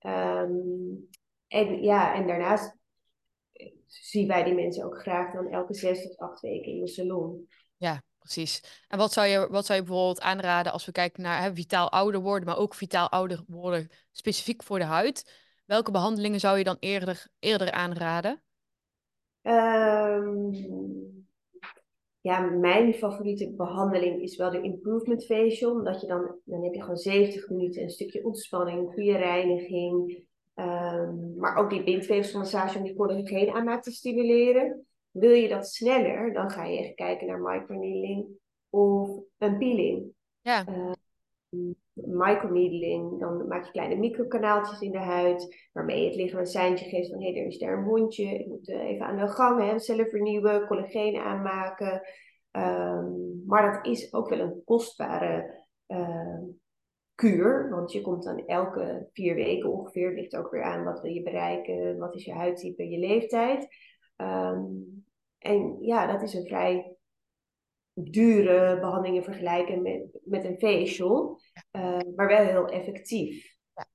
[0.06, 1.10] Um,
[1.48, 2.78] en ja, en daarnaast
[3.86, 7.48] zien wij die mensen ook graag dan elke zes tot acht weken in de salon.
[7.78, 8.84] Ja, precies.
[8.88, 11.92] En wat zou je, wat zou je bijvoorbeeld aanraden als we kijken naar hè, vitaal
[11.92, 15.50] ouder worden, maar ook vitaal ouder worden specifiek voor de huid?
[15.72, 18.42] Welke behandelingen zou je dan eerder, eerder aanraden?
[19.42, 20.52] Um,
[22.22, 25.72] ja, mijn favoriete behandeling is wel de Improvement Facial.
[25.72, 30.24] Omdat je dan, dan heb je gewoon 70 minuten een stukje ontspanning, goede reiniging.
[30.56, 34.86] Um, maar ook die bindweefselmassage om die collageen aanmaak te stimuleren.
[35.12, 38.26] Wil je dat sneller, dan ga je echt kijken naar microneedling
[38.70, 40.14] of een peeling.
[40.42, 40.68] Ja.
[40.68, 40.92] Uh,
[41.94, 47.10] microneedling, dan maak je kleine microkanaaltjes in de huid, waarmee het lichaam een seintje geeft
[47.10, 49.62] van hé, hey, er is daar een wondje, ik moet eh, even aan de gang,
[49.62, 52.02] hè, cellen vernieuwen, collageen aanmaken.
[52.52, 56.40] Um, maar dat is ook wel een kostbare uh,
[57.16, 61.12] kuur, want je komt dan elke vier weken ongeveer, ligt ook weer aan wat wil
[61.12, 63.68] je bereiken, wat is je huidtype, je leeftijd.
[64.18, 65.06] Um,
[65.38, 66.96] en ja, dat is een vrij
[67.94, 71.40] dure behandelingen vergelijken met, met een facial,
[71.72, 73.58] uh, maar wel heel effectief.
[73.76, 73.88] Ja.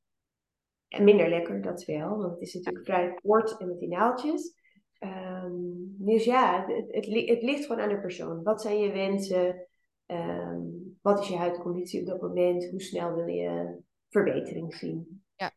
[0.89, 4.55] En minder lekker, dat wel, want het is natuurlijk vrij kort en met die naaldjes.
[5.01, 8.43] Um, dus ja, het, het, het, ligt gewoon aan de persoon.
[8.43, 9.69] Wat zijn je wensen?
[10.07, 12.71] Um, wat is je huidconditie op dat moment?
[12.71, 13.79] Hoe snel wil je
[14.09, 15.25] verbetering zien?
[15.37, 15.53] Ja,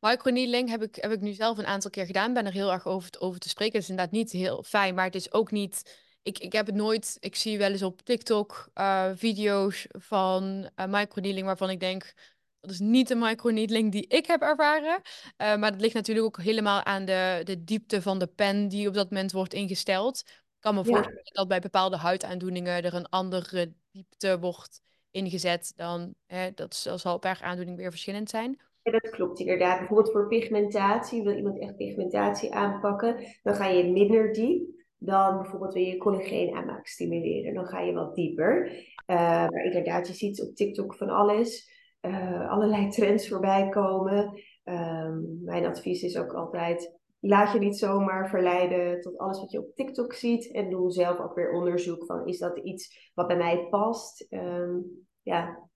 [0.00, 2.32] microneedling heb ik, heb ik nu zelf een aantal keer gedaan.
[2.32, 3.74] Ben er heel erg over, over te spreken.
[3.74, 6.74] Het is inderdaad niet heel fijn, maar het is ook niet ik, ik heb het
[6.74, 7.16] nooit.
[7.20, 12.14] Ik zie wel eens op TikTok uh, video's van uh, microneedling waarvan ik denk.
[12.60, 15.00] Dat is niet de microneedling die ik heb ervaren.
[15.02, 18.88] Uh, maar dat ligt natuurlijk ook helemaal aan de, de diepte van de pen die
[18.88, 20.22] op dat moment wordt ingesteld.
[20.26, 26.14] Ik kan me voorstellen dat bij bepaalde huidaandoeningen er een andere diepte wordt ingezet dan.
[26.26, 28.60] Hè, dat, zal per aandoening weer verschillend zijn.
[28.82, 29.78] Ja, dat klopt inderdaad.
[29.78, 34.73] Bijvoorbeeld voor pigmentatie, wil iemand echt pigmentatie aanpakken, dan ga je minder diep
[35.04, 37.54] dan bijvoorbeeld wil je collageen aanmaak stimuleren.
[37.54, 38.66] Dan ga je wat dieper.
[39.06, 39.16] Uh,
[39.48, 41.72] maar inderdaad, je ziet op TikTok van alles.
[42.00, 44.42] Uh, allerlei trends voorbij komen.
[44.64, 49.58] Um, mijn advies is ook altijd: laat je niet zomaar verleiden tot alles wat je
[49.58, 50.52] op TikTok ziet.
[50.52, 54.26] En doe zelf ook weer onderzoek van: is dat iets wat bij mij past?
[54.30, 55.68] Um, ja,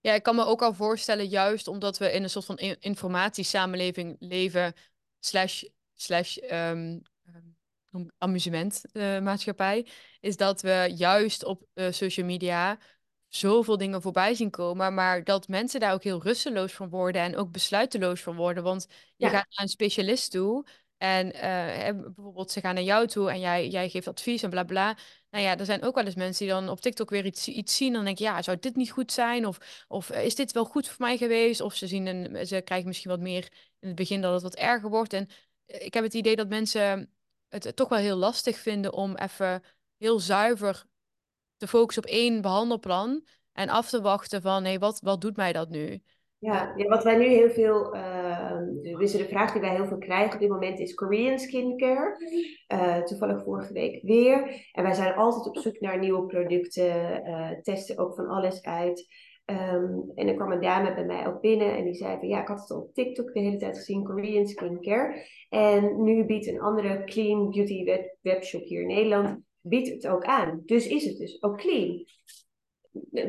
[0.00, 2.80] Ja, ik kan me ook al voorstellen, juist omdat we in een soort van in-
[2.80, 4.74] informatiesamenleving leven,
[5.18, 5.62] slash,
[5.94, 7.48] slash ehm, ehm,
[8.18, 9.86] amusementmaatschappij,
[10.20, 12.78] is dat we juist op eh, social media
[13.28, 17.36] zoveel dingen voorbij zien komen, maar dat mensen daar ook heel rusteloos van worden en
[17.36, 18.62] ook besluiteloos van worden.
[18.62, 18.86] Want
[19.16, 20.66] je Ja, gaat naar een specialist toe
[20.96, 24.64] en eh, bijvoorbeeld ze gaan naar jou toe en jij, jij geeft advies en bla
[24.64, 24.96] bla.
[25.30, 27.76] Nou ja, er zijn ook wel eens mensen die dan op TikTok weer iets, iets
[27.76, 27.92] zien.
[27.92, 29.46] Dan denk je, ja, zou dit niet goed zijn?
[29.46, 31.60] Of, of eh, is dit wel goed voor mij geweest?
[31.60, 34.54] Of ze zien een, ze krijgen misschien wat meer in het begin dat het wat
[34.54, 35.12] erger wordt.
[35.12, 35.28] En
[35.66, 37.10] eh, ik heb het idee dat mensen
[37.50, 39.62] het toch wel heel lastig vinden om even
[39.96, 40.84] heel zuiver
[41.56, 45.52] te focussen op één behandelplan en af te wachten van, hé, wat, wat doet mij
[45.52, 46.02] dat nu?
[46.38, 46.72] Ja.
[46.76, 48.58] ja, wat wij nu heel veel, uh,
[48.98, 52.16] dus de vraag die wij heel veel krijgen op dit moment is Korean skincare.
[52.68, 54.68] Uh, toevallig vorige week weer.
[54.72, 59.06] En wij zijn altijd op zoek naar nieuwe producten, uh, testen ook van alles uit.
[59.50, 62.40] Um, en er kwam een dame bij mij ook binnen en die zei van ja,
[62.40, 65.26] ik had het op TikTok de hele tijd gezien, Korean skincare.
[65.48, 70.24] En nu biedt een andere clean beauty web webshop hier in Nederland biedt het ook
[70.24, 70.62] aan.
[70.64, 72.04] Dus is het dus ook clean.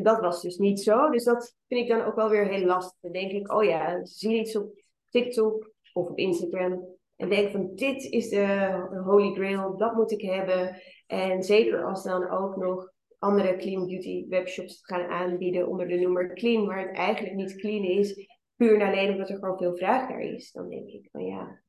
[0.04, 1.10] Dat was dus niet zo.
[1.10, 3.00] Dus dat vind ik dan ook wel weer heel lastig.
[3.02, 6.86] Dan denk ik, oh ja, ze zien iets op TikTok of op Instagram.
[7.16, 10.82] En denk van, dit is de holy grail, dat moet ik hebben.
[11.08, 12.91] En zeker als dan ook nog
[13.22, 17.84] andere clean beauty webshops gaan aanbieden onder de noemer clean, waar het eigenlijk niet clean
[17.84, 20.52] is, puur en alleen omdat er gewoon veel vraag naar is.
[20.52, 21.62] Dan denk ik van ja,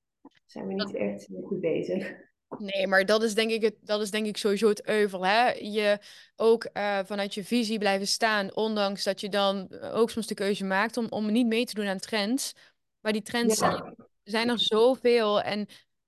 [0.46, 2.12] zijn we niet echt goed bezig.
[2.58, 5.26] Nee, maar dat is denk ik, het, dat is denk ik sowieso het euvel.
[5.26, 5.50] Hè?
[5.50, 5.98] Je
[6.36, 10.64] ook uh, vanuit je visie blijven staan, ondanks dat je dan ook soms de keuze
[10.64, 12.54] maakt om, om niet mee te doen aan trends.
[13.00, 13.70] Maar die trends ja.
[13.70, 15.40] zijn, zijn, er zoveel.
[15.40, 15.66] En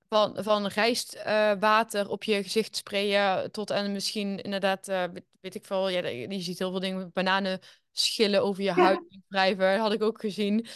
[0.08, 5.04] van, van rijstwater uh, op je gezicht sprayen tot en misschien inderdaad, uh,
[5.44, 7.60] weet, ik veel, ja, je ziet heel veel dingen, bananen
[7.92, 10.66] schillen over je huid wrijven, had ik ook gezien.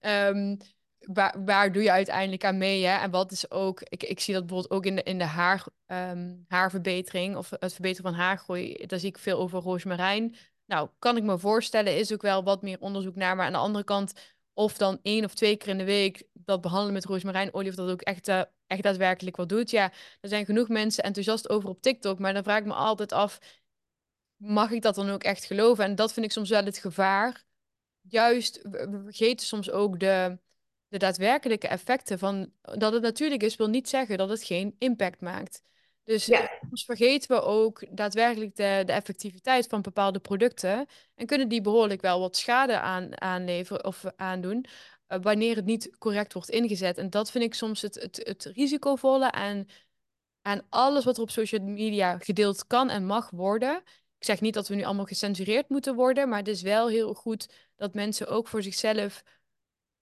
[0.00, 0.56] Um,
[0.98, 2.84] waar, waar doe je uiteindelijk aan mee?
[2.84, 2.98] Hè?
[2.98, 5.66] En wat is ook, ik, ik zie dat bijvoorbeeld ook in de, in de haar,
[5.86, 8.86] um, haarverbetering of het verbeteren van haargroei.
[8.86, 10.36] Daar zie ik veel over roosmarijn.
[10.66, 13.36] Nou, kan ik me voorstellen, is ook wel wat meer onderzoek naar.
[13.36, 14.12] Maar aan de andere kant,
[14.52, 17.90] of dan één of twee keer in de week dat behandelen met roosmarijnolie, of dat
[17.90, 19.70] ook echt, uh, echt daadwerkelijk wat doet.
[19.70, 23.12] Ja, er zijn genoeg mensen enthousiast over op TikTok, maar dan vraag ik me altijd
[23.12, 23.38] af,
[24.38, 25.84] mag ik dat dan ook echt geloven?
[25.84, 27.44] En dat vind ik soms wel het gevaar.
[28.00, 30.38] Juist, we vergeten soms ook de,
[30.88, 35.20] de daadwerkelijke effecten van dat het natuurlijk is, wil niet zeggen dat het geen impact
[35.20, 35.62] maakt.
[36.04, 36.50] Dus ja.
[36.60, 42.00] soms vergeten we ook daadwerkelijk de, de effectiviteit van bepaalde producten en kunnen die behoorlijk
[42.00, 44.66] wel wat schade aan, aanleveren of aandoen
[45.08, 46.98] uh, wanneer het niet correct wordt ingezet.
[46.98, 49.68] En dat vind ik soms het, het, het risicovolle aan,
[50.42, 53.82] aan alles wat er op social media gedeeld kan en mag worden.
[54.18, 57.14] Ik zeg niet dat we nu allemaal gecensureerd moeten worden, maar het is wel heel
[57.14, 59.22] goed dat mensen ook voor zichzelf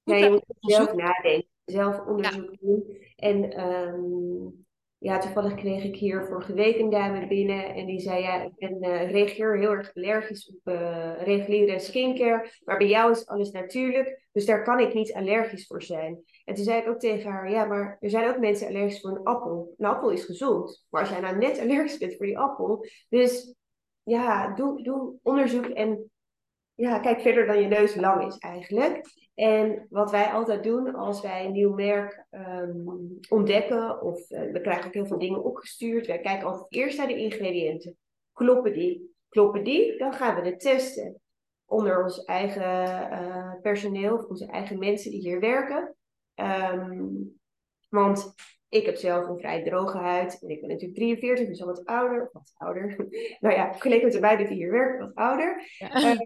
[0.02, 2.56] ja, je moet zelf nadenken, zelf onderzoek ja.
[2.60, 2.98] doen.
[3.16, 4.66] En um,
[4.98, 8.54] ja, toevallig kreeg ik hier vorige week een dame binnen en die zei, ja, ik
[8.56, 13.50] ben, uh, reageer heel erg allergisch op uh, reguliere skincare, maar bij jou is alles
[13.50, 16.22] natuurlijk, dus daar kan ik niet allergisch voor zijn.
[16.44, 19.10] En toen zei ik ook tegen haar, ja, maar er zijn ook mensen allergisch voor
[19.10, 19.74] een appel.
[19.78, 23.54] Een appel is gezond, maar als jij nou net allergisch bent voor die appel, dus
[24.06, 26.10] ja, doe, onderzoek en
[26.74, 29.00] ja, kijk verder dan je neus lang is eigenlijk.
[29.34, 34.60] En wat wij altijd doen als wij een nieuw merk um, ontdekken, of uh, we
[34.60, 37.96] krijgen ook heel veel dingen opgestuurd, wij kijken altijd eerst naar de ingrediënten.
[38.32, 39.14] Kloppen die?
[39.28, 39.98] Kloppen die?
[39.98, 41.20] Dan gaan we het testen.
[41.64, 45.96] Onder ons eigen uh, personeel, of onze eigen mensen die hier werken.
[46.34, 47.38] Um,
[47.88, 48.34] want
[48.76, 50.42] ik heb zelf een vrij droge huid.
[50.42, 52.30] En ik ben natuurlijk 43, dus al wat ouder.
[52.32, 52.96] Wat ouder.
[53.40, 55.74] nou ja, gelijk met de beiden die hier werken, wat ouder.
[55.78, 56.12] Ja.
[56.12, 56.20] Uh,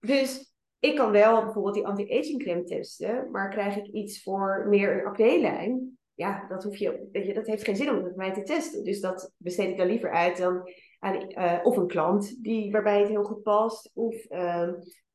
[0.00, 4.92] dus ik kan wel bijvoorbeeld die anti-aging crème testen, maar krijg ik iets voor meer
[4.92, 8.32] een acne-lijn, ja, dat, hoef je, weet je, dat heeft geen zin om met mij
[8.32, 8.84] te testen.
[8.84, 12.98] Dus dat besteed ik dan liever uit dan aan uh, of een klant die, waarbij
[12.98, 14.68] het heel goed past, of uh,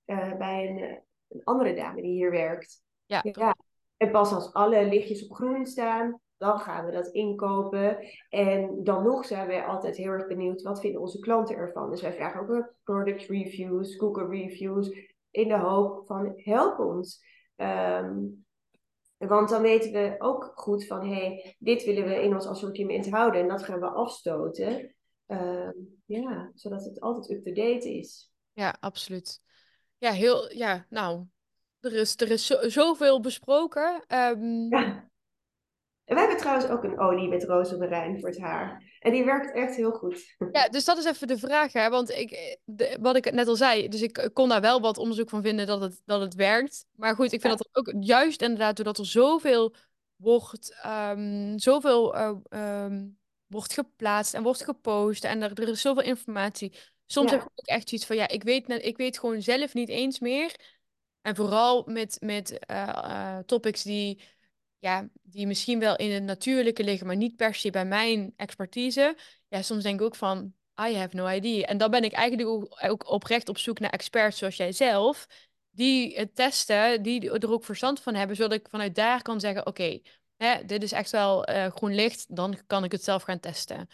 [0.06, 2.84] uh, bij een, een, andere dame die hier werkt.
[3.06, 3.20] Ja.
[3.32, 3.56] ja.
[3.98, 7.98] En pas als alle lichtjes op groen staan, dan gaan we dat inkopen.
[8.30, 11.90] En dan nog zijn wij altijd heel erg benieuwd, wat vinden onze klanten ervan?
[11.90, 14.90] Dus wij vragen ook product reviews, Google reviews,
[15.32, 17.24] in de hoop van help ons.
[17.56, 18.46] Um,
[19.18, 23.10] want dan weten we ook goed van, hé, hey, dit willen we in ons assortiment
[23.10, 24.96] houden en dat gaan we afstoten.
[25.28, 28.32] Um, ja, zodat het altijd up-to-date is.
[28.54, 29.42] Ja, absoluut.
[29.98, 31.26] Ja, heel, ja, nou,
[31.80, 34.04] er is, er is zo, zoveel besproken.
[34.08, 35.01] Um, ja.
[36.06, 38.84] En wij hebben trouwens ook een olie met rozemarijn voor het haar.
[39.00, 40.36] En die werkt echt heel goed.
[40.52, 41.90] Ja, dus dat is even de vraag, hè?
[41.90, 45.30] Want ik, de, wat ik net al zei, dus ik kon daar wel wat onderzoek
[45.30, 46.86] van vinden dat het, dat het werkt.
[46.96, 49.76] Maar goed, ik vind dat ook juist inderdaad doordat er zoveel
[50.16, 52.32] wordt, um, zoveel uh,
[52.84, 56.74] um, wordt geplaatst en wordt gepost en er, er is zoveel informatie.
[57.06, 57.38] Soms ja.
[57.38, 60.20] heb ik ook echt iets van, ja, ik weet, ik weet gewoon zelf niet eens
[60.20, 60.56] meer.
[61.22, 64.22] En vooral met, met uh, uh, topics die
[64.82, 69.18] ja, die misschien wel in het natuurlijke liggen, maar niet per se bij mijn expertise.
[69.48, 70.54] Ja, soms denk ik ook van,
[70.90, 71.66] I have no idea.
[71.66, 72.50] En dan ben ik eigenlijk
[72.90, 75.28] ook, oprecht op zoek naar experts zoals jij zelf,
[75.70, 79.68] die het testen, die er ook verstand van hebben, zodat ik vanuit daar kan zeggen,
[79.68, 80.00] oké,
[80.38, 83.90] okay, dit is echt wel uh, groen licht, dan kan ik het zelf gaan testen.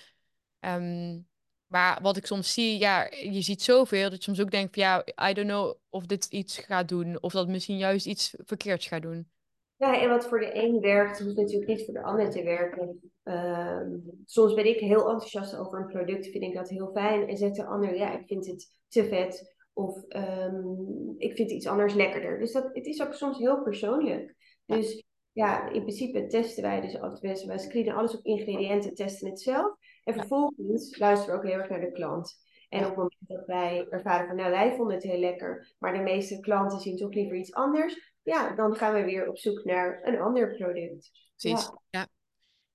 [0.59, 1.27] Um,
[1.67, 4.83] maar wat ik soms zie, ja, je ziet zoveel dat je soms ook denkt van
[4.83, 8.88] ja, I don't know of dit iets gaat doen, of dat misschien juist iets verkeerds
[8.88, 9.29] gaat doen.
[9.78, 13.11] Ja, en wat voor de een werkt, hoeft natuurlijk niet voor de ander te werken.
[13.23, 17.28] Ehm, soms ben ik heel enthousiast over een product, vind ik dat heel fijn.
[17.28, 19.55] En zegt de ander, ja, ik vind het te vet.
[19.73, 22.39] Of um, ik vind iets anders lekkerder.
[22.39, 24.36] Dus dat, het is ook soms heel persoonlijk.
[24.65, 29.41] Dus ja, in principe testen wij dus altijd Wij screenen alles op ingrediënten, testen het
[29.41, 29.75] zelf.
[30.03, 32.36] En vervolgens luisteren we ook heel erg naar de klant.
[32.69, 35.93] En op het moment dat wij ervaren van, nou, wij vonden het heel lekker, maar
[35.93, 39.63] de meeste klanten zien toch liever iets anders, ja, dan gaan we weer op zoek
[39.63, 41.11] naar een ander product.
[41.36, 42.07] Precies, ja.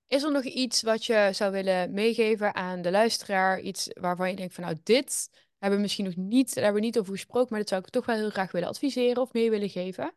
[0.07, 3.59] Is er nog iets wat je zou willen meegeven aan de luisteraar?
[3.59, 6.87] Iets waarvan je denkt van nou, dit hebben we misschien nog niet, daar hebben we
[6.87, 9.49] niet over gesproken, maar dat zou ik toch wel heel graag willen adviseren of mee
[9.49, 10.13] willen geven?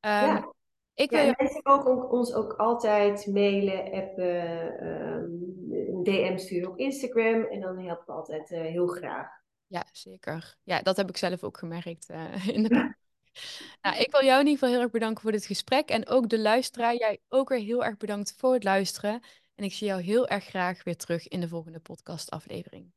[0.00, 0.54] Um, ja.
[0.96, 1.24] Ik wil...
[1.24, 7.44] ja, mensen mogen ons ook altijd mailen, appen, um, een DM sturen op Instagram.
[7.44, 9.28] En dan helpen we altijd uh, heel graag.
[9.66, 10.56] Ja, zeker.
[10.62, 12.68] Ja, dat heb ik zelf ook gemerkt uh, in de
[13.82, 15.88] nou, ik wil jou in ieder geval heel erg bedanken voor dit gesprek.
[15.88, 19.22] En ook de luisteraar, jij ook weer heel erg bedankt voor het luisteren.
[19.54, 22.92] En ik zie jou heel erg graag weer terug in de volgende podcastaflevering.